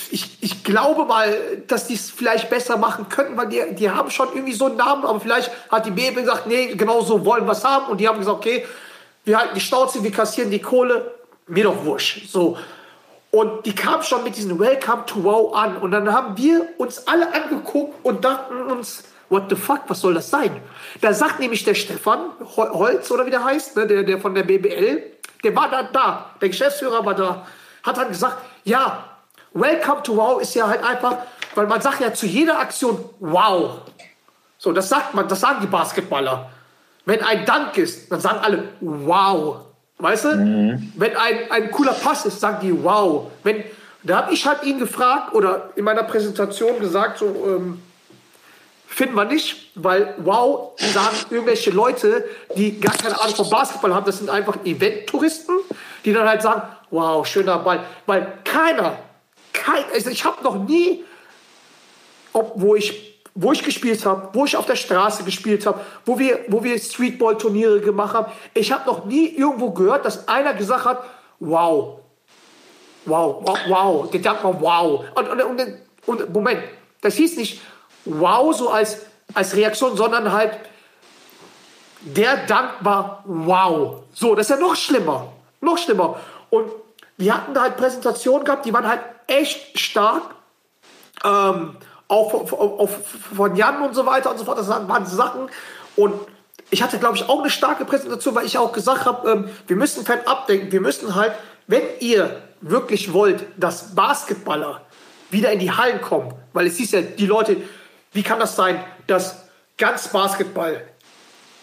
[0.10, 4.10] ich, ich glaube mal, dass die es vielleicht besser machen könnten, weil die, die haben
[4.10, 7.46] schon irgendwie so einen Namen, aber vielleicht hat die BB gesagt, nee, genau so wollen
[7.46, 8.66] wir es haben und die haben gesagt, okay,
[9.30, 11.12] wir halten die Schnauze, wir kassieren die Kohle,
[11.46, 12.28] mir doch wurscht.
[12.30, 12.58] So.
[13.30, 15.78] Und die kam schon mit diesem Welcome to Wow an.
[15.78, 20.16] Und dann haben wir uns alle angeguckt und dachten uns, what the fuck, was soll
[20.16, 20.60] das sein?
[21.02, 24.34] Da sagt nämlich der Stefan Hol- Holz oder wie der heißt, ne, der, der von
[24.34, 25.04] der BBL,
[25.44, 27.46] der war da, da, der Geschäftsführer war da,
[27.84, 29.04] hat dann gesagt, ja,
[29.54, 31.18] Welcome to Wow ist ja halt einfach,
[31.54, 33.82] weil man sagt ja zu jeder Aktion Wow.
[34.58, 36.50] So, das sagt man, das sagen die Basketballer.
[37.06, 39.58] Wenn ein Dank ist, dann sagen alle Wow.
[39.97, 40.30] Weißt du?
[40.95, 43.32] Wenn ein, ein cooler Pass ist, sagen die Wow.
[43.43, 43.64] Wenn,
[44.04, 47.82] da habe ich halt ihn gefragt oder in meiner Präsentation gesagt, so, ähm,
[48.88, 52.26] finden wir nicht, weil Wow sagen irgendwelche Leute,
[52.56, 54.06] die gar keine Ahnung vom Basketball haben.
[54.06, 55.54] Das sind einfach Event-Touristen,
[56.06, 57.84] die dann halt sagen, wow, schöner Ball.
[58.06, 58.97] Weil keiner,
[59.54, 61.04] kein, also ich habe noch nie
[62.34, 66.18] ob, wo ich, wo ich gespielt habe, wo ich auf der Straße gespielt habe, wo
[66.20, 68.32] wir, wo wir Streetball-Turniere gemacht haben.
[68.54, 71.04] Ich habe noch nie irgendwo gehört, dass einer gesagt hat,
[71.40, 72.00] wow,
[73.06, 75.06] wow, wow, wow, der Dank war wow.
[75.16, 76.62] Und, und, und, und Moment,
[77.02, 77.62] das hieß nicht
[78.06, 79.02] wow so als,
[79.34, 80.58] als Reaktion, sondern halt,
[82.02, 84.04] der Dank war wow.
[84.14, 85.32] So, das ist ja noch schlimmer.
[85.62, 86.20] Noch schlimmer.
[86.50, 86.72] Und
[87.18, 90.24] wir hatten da halt Präsentationen gehabt, die waren halt echt stark
[91.24, 91.76] ähm,
[92.10, 92.89] auch von, von,
[93.36, 94.57] von Jan und so weiter und so fort.
[94.57, 95.49] Das waren Sachen.
[95.95, 96.14] Und
[96.72, 99.76] ich hatte, glaube ich, auch eine starke Präsentation, weil ich auch gesagt habe, ähm, wir
[99.78, 100.72] müssen fern abdenken.
[100.72, 101.34] Wir müssen halt,
[101.68, 104.82] wenn ihr wirklich wollt, dass Basketballer
[105.30, 107.57] wieder in die Hallen kommen, weil es hieß ja, die Leute,
[108.12, 109.43] wie kann das sein, dass
[109.78, 110.84] ganz Basketball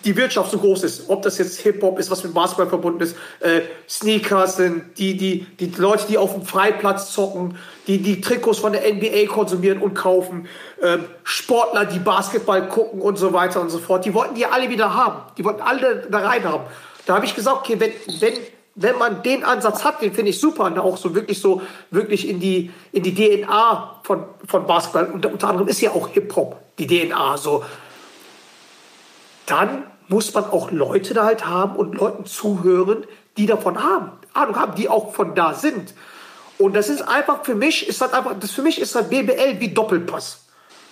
[0.06, 3.16] die Wirtschaft so groß ist, ob das jetzt Hip-Hop ist, was mit Basketball verbunden ist,
[3.40, 8.60] äh, Sneakers sind, die, die, die Leute, die auf dem Freiplatz zocken, die die Trikots
[8.60, 10.46] von der NBA konsumieren und kaufen,
[10.80, 14.70] ähm, Sportler, die Basketball gucken und so weiter und so fort, die wollten die alle
[14.70, 15.22] wieder haben.
[15.36, 16.64] Die wollten alle da rein haben.
[17.04, 18.34] Da habe ich gesagt, okay, wenn, wenn,
[18.76, 22.28] wenn man den Ansatz hat, den finde ich super, und auch so wirklich so, wirklich
[22.28, 26.60] in die, in die DNA von, von Basketball, und unter anderem ist ja auch Hip-Hop
[26.78, 27.64] die DNA, so,
[29.46, 33.04] dann muss man auch Leute da halt haben und Leuten zuhören,
[33.36, 35.94] die davon haben, Ahnung haben, die auch von da sind.
[36.58, 39.60] Und das ist einfach für mich, ist halt einfach, das für mich ist halt BBL
[39.60, 40.44] wie Doppelpass.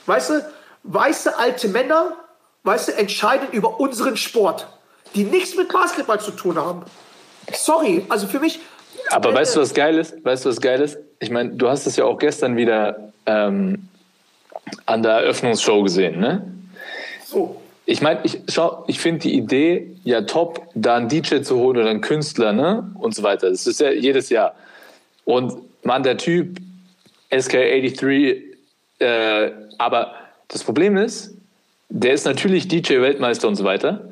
[0.07, 0.45] Weißt du,
[0.83, 2.13] weiße alte Männer,
[2.65, 4.67] weißt du, entscheiden über unseren Sport,
[5.15, 6.83] die nichts mit Basketball zu tun haben.
[7.53, 8.61] Sorry, also für mich.
[9.11, 10.25] Aber weißt du, was geil ist?
[10.25, 10.99] Weißt du, was geil ist?
[11.21, 13.89] Ich meine, du hast es ja auch gestern wieder ähm,
[14.87, 16.51] an der Eröffnungsshow gesehen, ne?
[17.25, 21.57] So, Ich meine, ich schau, ich finde die Idee ja top, da einen DJ zu
[21.57, 22.91] holen oder einen Künstler, ne?
[22.99, 23.51] Und so weiter.
[23.51, 24.55] Das ist ja jedes Jahr.
[25.25, 25.53] Und
[25.85, 26.59] man, der Typ,
[27.31, 28.43] SK83,
[29.01, 30.15] äh, aber
[30.49, 31.37] das Problem ist,
[31.89, 34.09] der ist natürlich DJ-Weltmeister und so weiter.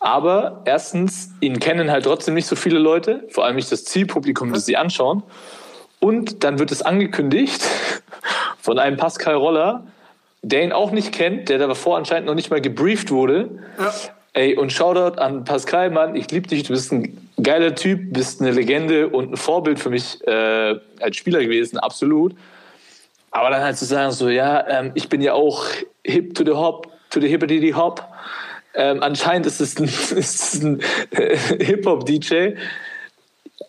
[0.00, 4.52] Aber erstens, ihn kennen halt trotzdem nicht so viele Leute, vor allem nicht das Zielpublikum,
[4.52, 5.22] das sie anschauen.
[6.00, 7.62] Und dann wird es angekündigt
[8.60, 9.84] von einem Pascal Roller,
[10.42, 13.50] der ihn auch nicht kennt, der davor anscheinend noch nicht mal gebrieft wurde.
[13.78, 13.92] Ja.
[14.34, 18.40] Ey, und Shoutout an Pascal, Mann, ich liebe dich, du bist ein geiler Typ, bist
[18.40, 22.34] eine Legende und ein Vorbild für mich äh, als Spieler gewesen, absolut.
[23.30, 25.64] Aber dann halt zu sagen, so, ja, ähm, ich bin ja auch
[26.04, 28.04] hip to the hop, to the hippity hop.
[28.74, 29.84] Ähm, anscheinend ist es ein,
[30.16, 30.80] ist ein
[31.10, 32.54] äh, Hip-Hop-DJ.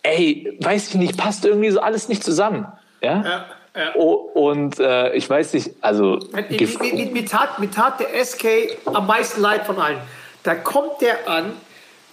[0.03, 2.67] Ey, weiß ich nicht, passt irgendwie so alles nicht zusammen.
[3.01, 3.24] Ja?
[3.24, 3.45] ja,
[3.76, 3.91] ja.
[3.95, 6.20] Oh, und äh, ich weiß nicht, also.
[6.49, 8.45] Mir, tat, mir tat der SK
[8.86, 9.99] am meisten leid von allen.
[10.43, 11.53] Da kommt der an,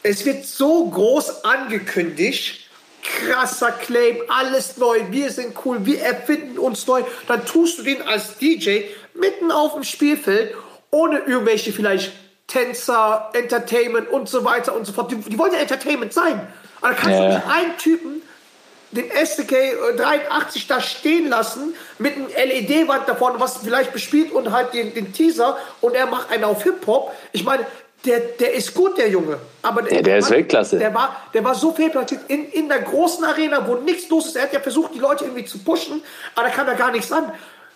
[0.03, 2.69] es wird so groß angekündigt,
[3.03, 7.03] krasser Claim, alles neu, wir sind cool, wir erfinden uns neu.
[7.29, 8.83] Dann tust du den als DJ
[9.15, 10.55] mitten auf dem Spielfeld,
[10.91, 12.13] ohne irgendwelche vielleicht
[12.47, 15.11] Tänzer, Entertainment und so weiter und so fort.
[15.11, 16.47] Die, die wollen ja Entertainment sein.
[16.81, 17.29] Aber da kannst Ja.
[17.29, 18.23] du nicht einen Typen
[18.93, 19.55] den SDK
[19.97, 25.13] 83 da stehen lassen mit einem LED-Wand davon, was vielleicht bespielt und halt den, den
[25.13, 27.13] Teaser und er macht einen auf Hip-Hop.
[27.33, 27.67] Ich meine,
[28.05, 29.39] der, der ist gut, der Junge.
[29.63, 30.79] Aber der, Ja, der ist Weltklasse.
[30.79, 34.37] Der war, der war so fehlplatziert in, in der großen Arena, wo nichts los ist.
[34.37, 36.03] Er hat ja versucht, die Leute irgendwie zu pushen,
[36.37, 37.33] aber da kam da gar nichts an.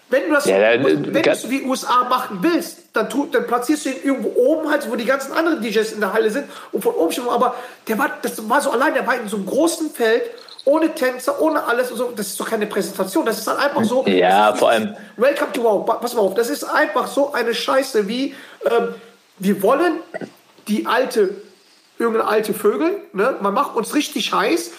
[0.09, 3.47] Wenn du das Ja, der- wenn du der- wie USA machen willst, dann, tu, dann
[3.47, 6.49] platzierst du ihn irgendwo oben, halt, wo die ganzen anderen DJs in der Halle sind
[6.73, 7.29] und von oben schon.
[7.29, 7.55] Aber
[7.89, 10.23] der war, das war so allein, der war in so einem großen Feld,
[10.65, 12.13] ohne Tänzer, ohne alles und so.
[12.15, 13.25] Das ist doch keine Präsentation.
[13.27, 14.05] Das ist dann einfach so.
[14.07, 15.87] Ja, vor allem- Welcome to Wow.
[15.87, 18.35] Pa- Pass mal auf, das ist einfach so eine Scheiße wie,
[18.71, 18.95] ähm,
[19.39, 19.95] wir wollen
[20.69, 21.35] die alte,
[21.99, 23.37] irgendeine alte Vögel, ne?
[23.41, 24.73] man macht uns richtig heiß.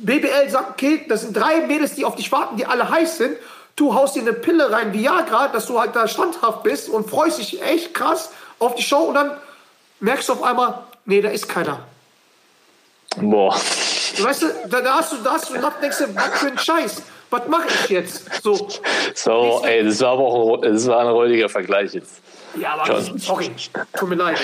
[0.00, 3.36] BBL sagt, okay, das sind drei Mädels, die auf dich warten, die alle heiß sind.
[3.76, 7.38] Du haust dir eine Pille rein, Viagra, dass du halt da standhaft bist und freust
[7.38, 9.30] dich echt krass auf die Show und dann
[10.00, 11.78] merkst du auf einmal, nee, da ist keiner.
[13.16, 13.54] Boah.
[14.18, 17.48] Weißt du, da, hast du, da hast du denkst du, was für ein Scheiß, was
[17.48, 18.42] mache ich jetzt?
[18.42, 18.68] So,
[19.14, 22.20] So, ey, das war aber auch ein, das war ein räudiger Vergleich jetzt.
[22.60, 23.18] ja, aber John.
[23.18, 23.50] sorry,
[23.96, 24.38] tut mir leid.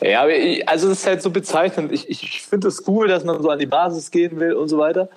[0.00, 1.92] Ja, ich, also es ist halt so bezeichnend.
[1.92, 4.78] Ich, ich finde es cool, dass man so an die Basis gehen will und so
[4.78, 5.08] weiter.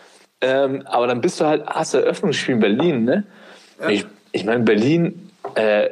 [0.42, 3.24] Ähm, aber dann bist du halt, hast du Eröffnungsspiel in Berlin, ne?
[3.90, 5.90] Ich, ich meine, Berlin, äh,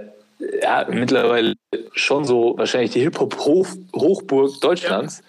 [0.62, 1.56] ja, mittlerweile
[1.94, 5.24] schon so wahrscheinlich die Hip-Hop-Hochburg Deutschlands.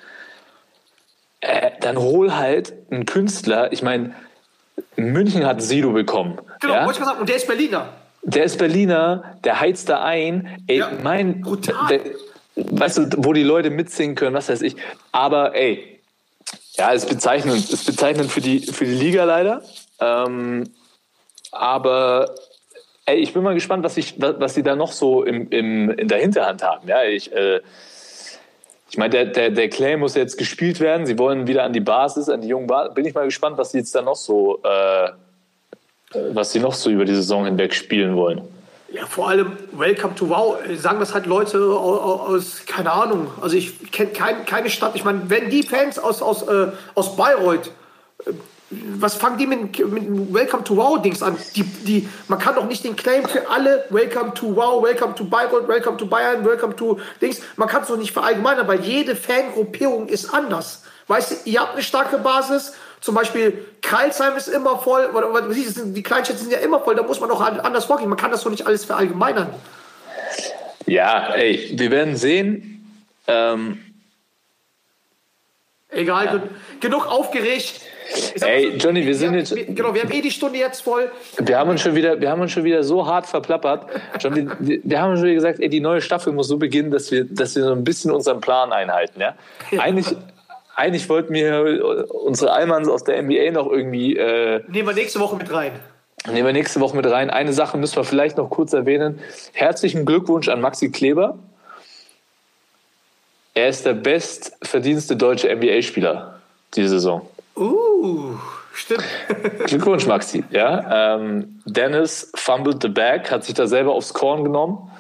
[1.43, 3.73] Äh, dann hol halt einen Künstler.
[3.73, 4.15] Ich meine,
[4.97, 6.39] München hat Sido bekommen.
[6.61, 6.87] Genau, ja?
[6.87, 7.89] wollte ich mal sagen, und der ist Berliner.
[8.23, 10.63] Der ist Berliner, der heizt da ein.
[10.69, 11.89] Ey, Ja, mein, brutal.
[11.89, 12.01] der,
[12.55, 14.77] weißt du, wo die Leute mitsingen können, was weiß ich.
[15.11, 16.01] Aber ey,
[16.77, 19.63] ja, ist bezeichnend, ist bezeichnend für die, für die Liga leider.
[19.99, 20.71] Ähm,
[21.51, 22.37] aber
[23.07, 25.91] ey, ich bin mal gespannt, was, ich, was, was die da noch so im, im,
[25.91, 26.87] in der Hinterhand haben.
[26.87, 27.61] Ja, ich, äh,
[28.93, 31.07] ich meine, der, der, der Clay muss jetzt gespielt werden.
[31.07, 32.93] Sie wollen wieder an die Basis, an die jungen Basis.
[32.93, 35.09] Bin ich mal gespannt, was sie jetzt da noch so, äh,
[36.35, 38.43] was sie noch so über die Saison hinweg spielen wollen.
[38.93, 40.59] Ja, vor allem Welcome to Wow.
[40.69, 43.29] äh, Sagen das halt Leute aus, aus keine Ahnung.
[43.41, 44.93] Also ich kenne kein, keine Stadt.
[44.95, 47.71] Ich meine, wenn die Fans aus, aus, äh, aus Bayreuth,
[48.27, 48.33] äh,
[48.99, 51.37] was fangen die mit, mit dem Welcome to Wow Dings an?
[51.55, 55.25] Die, die, man kann doch nicht den Claim für alle Welcome to Wow, Welcome to
[55.25, 57.41] Bayreuth, Welcome to Bayern, Welcome to Dings.
[57.57, 60.83] Man kann es doch nicht verallgemeinern, weil jede Fangruppierung ist anders.
[61.09, 62.73] Weißt du, ihr habt eine starke Basis.
[63.01, 67.03] Zum Beispiel Karlsheim ist immer voll, oder, oder, die Kleinstädte sind ja immer voll, da
[67.03, 68.09] muss man doch anders vorgehen.
[68.09, 69.53] Man kann das doch nicht alles verallgemeinern.
[70.87, 73.03] Ja, ey, wir werden sehen.
[73.27, 73.81] Ähm,
[75.91, 76.51] Egal, gen-
[76.81, 77.81] genug aufgeregt.
[78.41, 81.11] Ey, so, Johnny, wir sind jetzt- Genau, wir haben eh die Stunde jetzt voll.
[81.39, 83.87] wir haben uns schon wieder, wir haben uns schon wieder so hart verplappert.
[84.23, 87.11] Die, wir, wir haben schon wieder gesagt, ey, die neue Staffel muss so beginnen, dass
[87.11, 89.21] wir, dass wir so ein bisschen unseren Plan einhalten.
[89.21, 89.35] Ja?
[89.79, 90.07] Eigentlich,
[90.77, 95.37] eigentlich wollten wir unsere Allmanns aus der NBA noch irgendwie äh, Nehmen wir nächste Woche
[95.37, 95.73] mit rein.
[96.31, 97.31] Nehmen wir nächste Woche mit rein.
[97.31, 99.19] Eine Sache müssen wir vielleicht noch kurz erwähnen.
[99.53, 101.37] Herzlichen Glückwunsch an Maxi Kleber.
[103.55, 106.39] Er ist der bestverdienste deutsche NBA-Spieler
[106.75, 107.29] diese Saison.
[107.57, 108.35] Uh,
[108.73, 109.05] stimmt.
[109.67, 110.45] Glückwunsch, Maxi.
[110.51, 114.91] Ja, ähm, Dennis fumbled the bag, hat sich da selber aufs Korn genommen,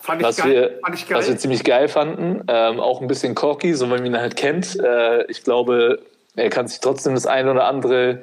[0.00, 0.80] Fand ich was geil.
[0.82, 2.44] wir, was wir ziemlich geil fanden.
[2.48, 4.78] Ähm, auch ein bisschen cocky, so wenn man ihn halt kennt.
[4.78, 6.00] Äh, ich glaube,
[6.36, 8.22] er kann sich trotzdem das ein oder andere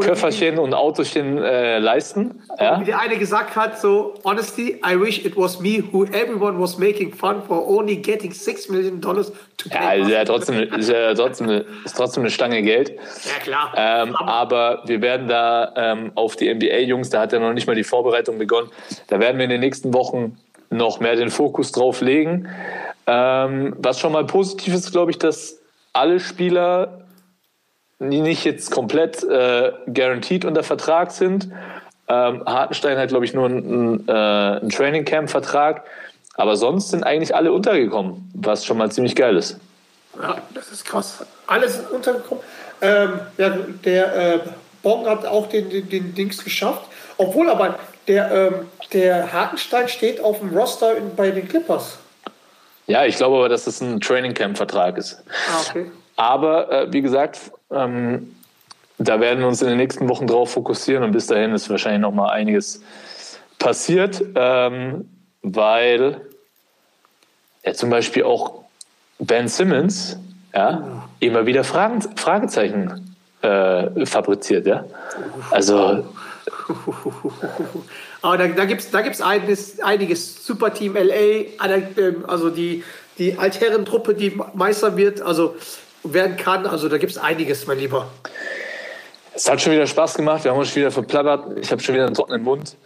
[0.00, 2.42] Köfferchen und Autochen äh, leisten.
[2.60, 2.80] Ja?
[2.80, 6.78] Wie der eine gesagt hat, so, honestly, I wish it was me who everyone was
[6.78, 10.02] making fun for only getting six million dollars to Ja, play.
[10.02, 12.90] ist ja trotzdem, ist ja trotzdem, eine, ist trotzdem eine Stange Geld.
[12.90, 13.72] ja klar.
[13.76, 17.74] Ähm, aber wir werden da ähm, auf die NBA-Jungs, da hat ja noch nicht mal
[17.76, 18.68] die Vorbereitung begonnen,
[19.08, 20.36] da werden wir in den nächsten Wochen
[20.70, 22.48] noch mehr den Fokus drauf legen.
[23.06, 25.58] Ähm, was schon mal positiv ist, glaube ich, dass
[25.92, 27.05] alle Spieler
[27.98, 31.48] die nicht jetzt komplett äh, guaranteed unter Vertrag sind.
[32.08, 35.84] Ähm, Hartenstein hat, glaube ich, nur einen, äh, einen Training Camp-Vertrag.
[36.34, 39.58] Aber sonst sind eigentlich alle untergekommen, was schon mal ziemlich geil ist.
[40.20, 41.24] Ja, das ist krass.
[41.46, 42.44] Alle sind untergekommen.
[42.82, 44.38] Ähm, ja, der äh,
[44.82, 46.82] Bong hat auch den, den, den Dings geschafft.
[47.16, 48.54] Obwohl aber der, ähm,
[48.92, 51.98] der Hartenstein steht auf dem Roster in, bei den Clippers.
[52.86, 55.22] Ja, ich glaube aber, dass es ein Training Camp-Vertrag ist.
[55.50, 55.90] Ah, okay.
[56.16, 58.34] Aber äh, wie gesagt, ähm,
[58.98, 62.00] da werden wir uns in den nächsten Wochen drauf fokussieren und bis dahin ist wahrscheinlich
[62.00, 62.82] noch mal einiges
[63.58, 65.08] passiert, ähm,
[65.42, 66.20] weil
[67.64, 68.64] ja, zum Beispiel auch
[69.18, 70.18] Ben Simmons
[70.54, 74.84] ja, immer wieder Fragen, Fragezeichen äh, fabriziert, ja.
[75.50, 76.04] Also
[78.22, 80.44] Aber da, da gibt es da gibt's einiges, einiges.
[80.44, 82.84] Superteam LA, ähm, also die,
[83.18, 85.56] die Altherren-Truppe, die Meister wird, also
[86.12, 86.66] werden kann.
[86.66, 88.08] Also da gibt es einiges, mein Lieber.
[89.34, 90.44] Es hat schon wieder Spaß gemacht.
[90.44, 91.58] Wir haben uns schon wieder verplappert.
[91.58, 92.76] Ich habe schon wieder einen trockenen Mund.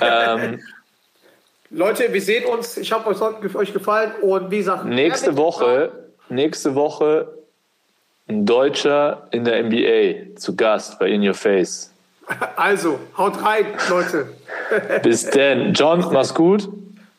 [0.00, 0.60] Ähm,
[1.70, 2.76] Leute, wir sehen uns.
[2.76, 4.12] Ich hoffe, es hat euch gefallen.
[4.22, 5.92] Und wie gesagt, nächste Woche,
[6.28, 7.32] nächste Woche
[8.28, 11.92] ein Deutscher in der NBA zu Gast bei In Your Face.
[12.54, 14.28] Also, haut rein, Leute.
[15.02, 15.74] Bis denn.
[15.74, 16.68] John, mach's gut.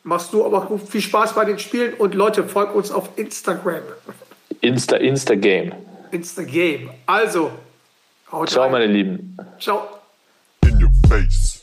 [0.04, 3.82] Machst du aber viel Spaß bei den Spielen und Leute, folgt uns auf Instagram.
[4.62, 5.72] Insta, Instagame.
[6.12, 6.90] Instagame.
[7.06, 7.50] Also,
[8.30, 8.72] haut Ciao, rein.
[8.72, 9.36] meine Lieben.
[9.58, 9.88] Ciao.
[10.64, 11.61] In your face.